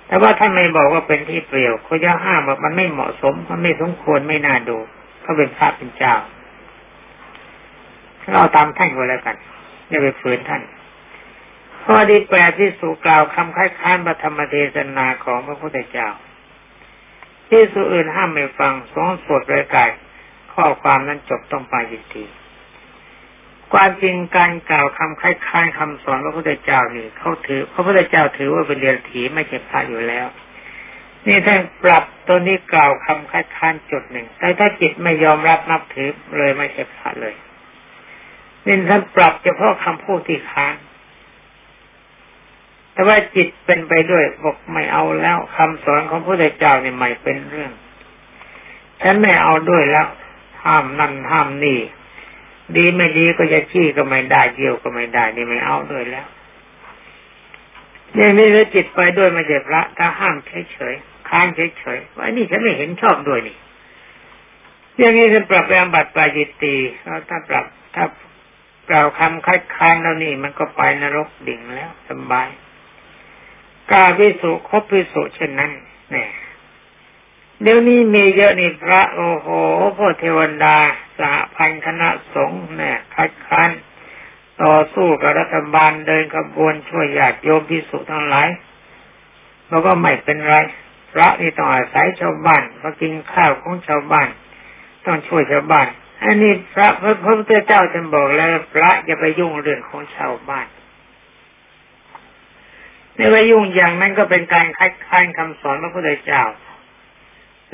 [0.06, 4.78] แต่ว่าท่านไม่บอกว่าเป็นที่เปลี่ยวเขาจะห้ามว่ามันไม่เหมาะสม มันไม่สมควรไม่น่าดู
[5.22, 6.14] เขาเป็นพระเป็นเจ้า
[8.32, 9.36] เราตามท่านก็แล้วกัน
[9.88, 10.62] อย่าไปฝืนท่าน
[11.84, 16.08] ข้อที่แปดที่สุกล่าวคำค้ค้านพระธรรมเทศนาของพระพุทธเจ้า
[17.48, 19.90] ที่สุอื่นห้ามไม่ฟังสองสดรายกาย
[20.52, 22.24] ข้อความนั้นจบต้องไปยินดี
[23.72, 30.26] ความจริงการกล่าวคำค้ค้านคำสอนพระพุทธเจ้านี่เขาถือพระพุทธเจ้าถือว่าเป็นเดียรถีไม่ใช่พระอยู่แล้ว
[31.26, 37.34] นี่ท่านปรับตัวนี้กล่าวคำค้ค้านจุดหนึ่ง แต่ถ้าจิตไม่ยอมรับนับถือเลยไม่ใช่พระเลย
[38.66, 40.74] นี่ท่านปรับเฉพาะคำพูดที่ค้าน
[42.92, 47.72] แต่ว่าจิตเป็นไปด้วยบอกไม่เอาแล้วคำสอนของพระพุทธเจ้านี่ไม่เป็นเรื่อง
[49.02, 50.06] ฉันไม่เอาด้วยแล้ว
[50.64, 51.78] ห้ามนั่นห้ามนี่
[52.76, 56.26] ดีไม่ดีก็จะขี้ก็ไม่ได้เกี่ยวก็ไม่ได้นี่ไม่เอาด้วยแล้ว
[58.16, 63.56] นี่นี่แล้วจิตไปด้วยไม่ใช่พระถ้าห้ามเฉยๆค้านเฉยๆว่านี่ฉันไม่เห็นชอบด้วยนี่
[64.98, 68.04] อย่างนี้ท่านปรับแรงบัตรปาจิตตีแล้วถ้าปรับถ้า
[68.90, 72.48] กล่าวคำคัดค้านแล้วนี่ มันก็ไปนรกดิ่งแล้วสบาย
[73.90, 75.72] กาวิสุคบวิสุเช่นนั้น
[76.10, 76.28] เนี่ย
[77.62, 79.48] เดี๋ยวนี้มีเยอะนี่พระโอ้โห
[79.96, 80.76] พ่อเทวดา
[81.18, 83.70] สหพันคณะสงฆ์เนี่ยคัดค้าน
[84.62, 88.48] ต่อสู้กับรัฐบาลเดินขบวนช่วยญาติโยมพิสุทั้งหลาย
[89.68, 90.56] เราก็ไม่เป็นไร
[91.12, 94.28] พระนี่ต้องอาศัยชาวบ้านมากินข้าวของชาวบ้าน
[95.04, 95.86] ต้องช่วยชาวบ้าน
[96.24, 100.66] อันนี้พระพระพุทธเจ้าท่านบอกแล้ว พระอย่าไปยุ่งเรื่องของชาวบ้าน
[103.16, 106.42] ในว่ายุ่งอย่างนั้นก็เป็นการคัดค้านคำสอนพระพุทธเจ้า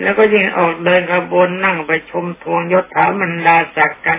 [0.03, 4.19] แล้วก็ยิ่งออกเดินขบวนนั่งไปชมทวงยศถามันดาศักกัน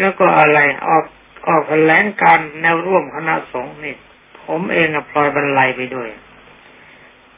[0.00, 0.58] แล้วก็อะไร
[0.88, 1.04] ออก
[1.48, 3.94] ออกแถลงการแนวร่วมคณะสงฆ์นี่
[4.44, 6.08] ผมเองพลอยบรรลัยไปด้วย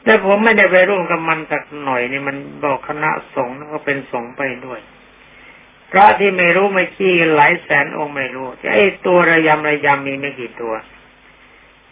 [0.03, 4.79] แต่ผมไม่ได้ไปร่วมกับมันสักหน่อยนี่มันบอกคณะสงฆ์ก็เป็นสงฆ์ไปด้วย
[5.91, 10.73] พระที่ไม่รู้ไม่ขี้หลายแสนองค์ไม่รู้ไอ้ตัวระยำระยำมีไม่กี่ตัว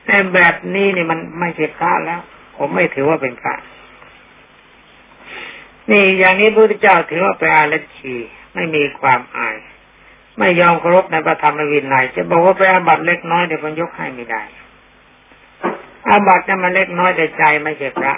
[0.05, 2.21] แต่แบบนี้นี่มันไม่ใช่พระแล้ว
[2.57, 3.55] ผมไม่ถือว่าเป็นพระ
[5.91, 8.15] นี่อย่างนี้พระพุทธเจ้าถือว่าเป็นอาลัชี
[8.53, 9.57] ไม่มีความอาย
[10.37, 14.41] ไม่ยอมเคารพในพระธรรมวินัยจะบอกว่าเป็นอาบัตเล็กน้อยเดี๋ยวมันยกให้ไม่ได้
[16.09, 18.13] อาบัตเนี่ยมันเล็กน้อยแต่ใจไม่ใช่พระ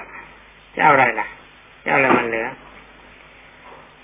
[0.75, 1.27] จะเอาอะไรล่ะ
[1.83, 2.47] จะเอาอะไรมันเหลือ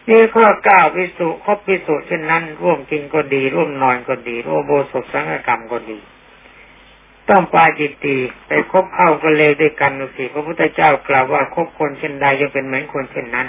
[0.09, 5.99] นี่ข้อเก้าพิสุครบพิสุเช่นนั้น ร่วมกินก็ดี ร่วมนอนก็ดี ร่วมโบสถสังฆกรรมก็ดี
[7.29, 8.15] ต้องปาจิตตี
[8.47, 13.47] ไปคบเข้ากันเลยด้วยกันสิพระพุทธเจ้ากล่าวว่าคบคนเช่นใดยังเป็นเหมือนคนเช่นนั้น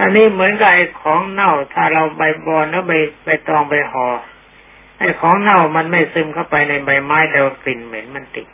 [0.00, 2.92] อันนี้เหมือนกับไอ้ของเน่าถ้าเราใบบอลแล้วใบ
[3.24, 4.08] ใบตองใบหอ่อ
[4.98, 8.46] ไอ้ของเน่ามันไม่ซึมเข้าไปในใบไม้แต่ว่ากลิ่นเหม็นมันติด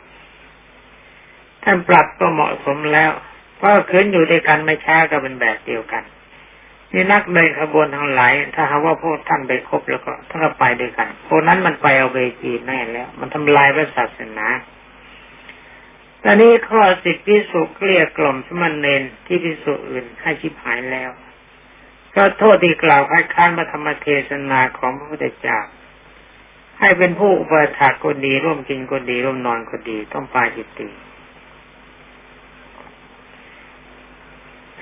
[1.63, 3.11] ท่านปรับก็เหมาะสมแล้ว
[3.57, 6.03] เพราะคืนอยู่ด้วยกันไม่ช้าก็เป็นแบบเดียวกัน
[6.95, 14.47] นี่นักเดินขบวนทั้งหลาย ถ้าหากว่าพวกท่านไปครบแล้วก็ท่านก็ไปด้วยกันพวกนั้นมันไปเอาเบจีแน่แล้ว มันทำลายพระศาสนา
[16.23, 21.09] ตอนนี้ข้อสิบพิสุเกลี้ยกล่อมสมณเณรที่พิสุอื่นให้ชิบหายแล้ว
[22.15, 25.59] ก็โทษที่กล่าวคัดค้านพระธรรมเทศนาของพระพุทธเจ้า
[26.79, 30.87] ให้เป็นผู้อุปถากคนดีร่วมกินคนดีร่วมนอนคนดีต้องปาจิตติ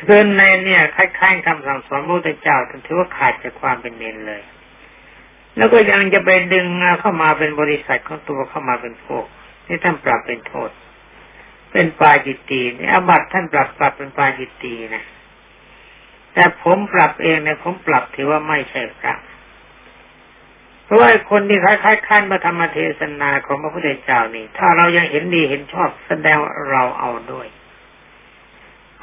[0.07, 4.41] คือในเนี่ยคล้ายๆคำสั่งสอนพระพุทธเจ้าถือว่าขาดจากความเป็นเนนเลย
[5.57, 6.67] แล้วก็ยังจะไปดึง
[6.99, 9.25] เข้ามาเป็นบริษัทของตัวเข้ามาเป็นพวก
[9.67, 10.69] นี่ท่านปรับเป็นโทษ
[11.71, 15.03] เป็นปาจิตตีนี่อบัตท่านปรับปรับเป็นปาจิตตีนะ
[16.33, 19.15] แต่ผมปรับเองเนี่ยผมปรับถือว่าไม่ใช่พระ
[20.85, 27.47] เพราะว่าคนที่คล้ายๆขั้นมาธรรมเทศนาของพระพุทธเจ้านี่ ถ้าเรายังเห็นดีเห็นชอบแสดงว่าเราเอาด้วย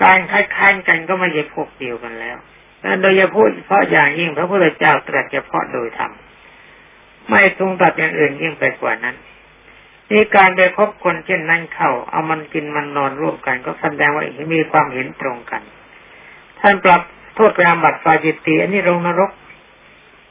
[0.03, 2.37] การคล้ายๆกันก็ไม่ใช่พวกเดียวกันแล้ว
[2.81, 6.13] แต่โดยเฉพาะเพราะอย่างยิ่งพระพุทธเจ้าตรัสเฉพาะโดยธรรม
[7.31, 9.17] ไม่ทรงตัดอย่างอื่นยิ่งไปกว่านั้น
[10.11, 14.25] นี่การไปคบคนเช่นนั้นเข้า เอามันกินมันนอนร่วมกัน ก็แสดงว่า
[14.55, 15.63] มีความเห็นตรงกัน
[16.61, 17.03] ท่านปรับ
[17.35, 19.31] โทษไปอาบัติปาจิตตีอันนี้ลงนรก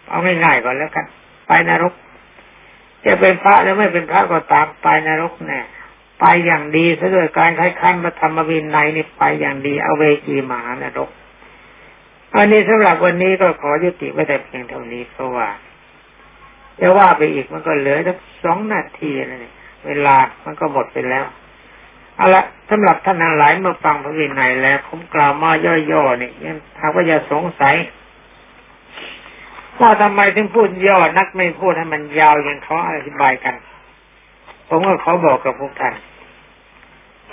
[0.10, 1.06] เอาง่ายๆก่อนแล้วกัน
[1.48, 1.94] ไปนรก
[3.06, 5.60] จะเป็นพระหรือไม่เป็นพระก็ตามไปนรกแน่
[6.20, 11.10] ไปอย่างดีซะด้วยการคล้ายๆมาธรรมวินัยนี่ไปอย่างดีเอาเวจีมหานรก
[12.36, 15.48] อันนี้สำหรับวันนี้ก็ขอยุติไว้แต่เพียงเท่านี้เพราะว่า
[16.80, 19.52] จะว่าไปอีกมันก็เหลือสักสองนาทีแล้วนี่
[19.86, 20.16] เวลา
[20.46, 21.26] มันก็หมดไปแล้ว
[22.16, 25.52] เอาละสำหรับท่านทั้งหลายเมื่อฟังพระวินัยแล้วผมกล่าวมา
[25.92, 27.76] ย่อๆนี่ยังหากว่าจะสงสัย
[29.80, 33.56] ว่าทำไมถึงพูดย่อนักไม่พูดให้มันยาวอย่างเขาอธิบายกัน
[34.68, 35.94] ผมก็เขาบอกกับพวกท่าน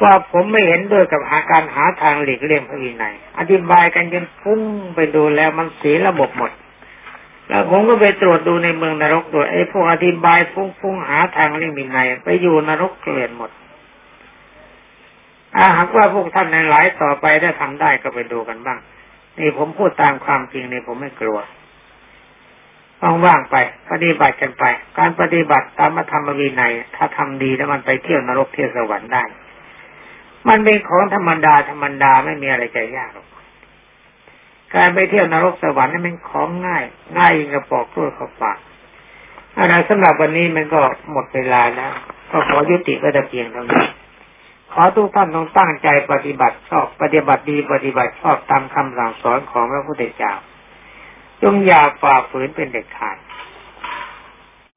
[0.02, 4.60] ว่าผมไม่เห็นด้วยกับอาการหาทางหลีกเลี่ยงพระวินัย อธิบายกันจนพุ่ง
[4.94, 6.50] ไปดูแล้วมันเสียระบบหมด
[7.48, 13.50] แล้วผมก็ไปตรวจดูในเมืองนรกด้วยไอ้พวกอธิบายฟุ้งๆหาทางเลี่ยงมินัยไปอยู่นรกเกลื่อนหมด
[15.56, 18.78] อาหากว่าพวกท่านในหลายต่อไปได้ทำได้ก็ไปดูกันบ้าง
[19.38, 21.38] นี่ผมพูดตามความจริงนี่ผมไม่กลัว
[23.24, 23.56] ว่างๆไป
[23.90, 24.64] ปฏิบัติกันไป
[24.98, 29.24] การปฏิบัติตามธรรมวินัย ถ้าทำดีแล้วมันไปเที่ยวนรกเที่ยวสวรรค์ได้
[30.48, 33.26] มันเป็นของธรรมดาธรรมดาไม่มีอะไรใจยากหรอก
[34.74, 36.84] การไปเที่ยวนรกสวรรค์นี่มันของง่าย
[37.18, 38.58] ง่ายยิ่งกระปอกกล้วยเข้าปาก
[39.58, 40.80] อะไรสำหรับวันนี้มันก็
[41.12, 41.92] หมดเวลาแล้ว
[42.30, 43.84] ก็ขอยุติก็จะเพียงเท่านี้
[44.72, 50.34] ขอทุกท่านต้องตั้งใจปฏิบัติชอบปฏิบัติดีปฏิบัติชอบตามคำสั่งสอนของพระพุทธเจ้า
[51.42, 53.16] จงอย่าฝ่าฝืนเป็นเด็ดขาด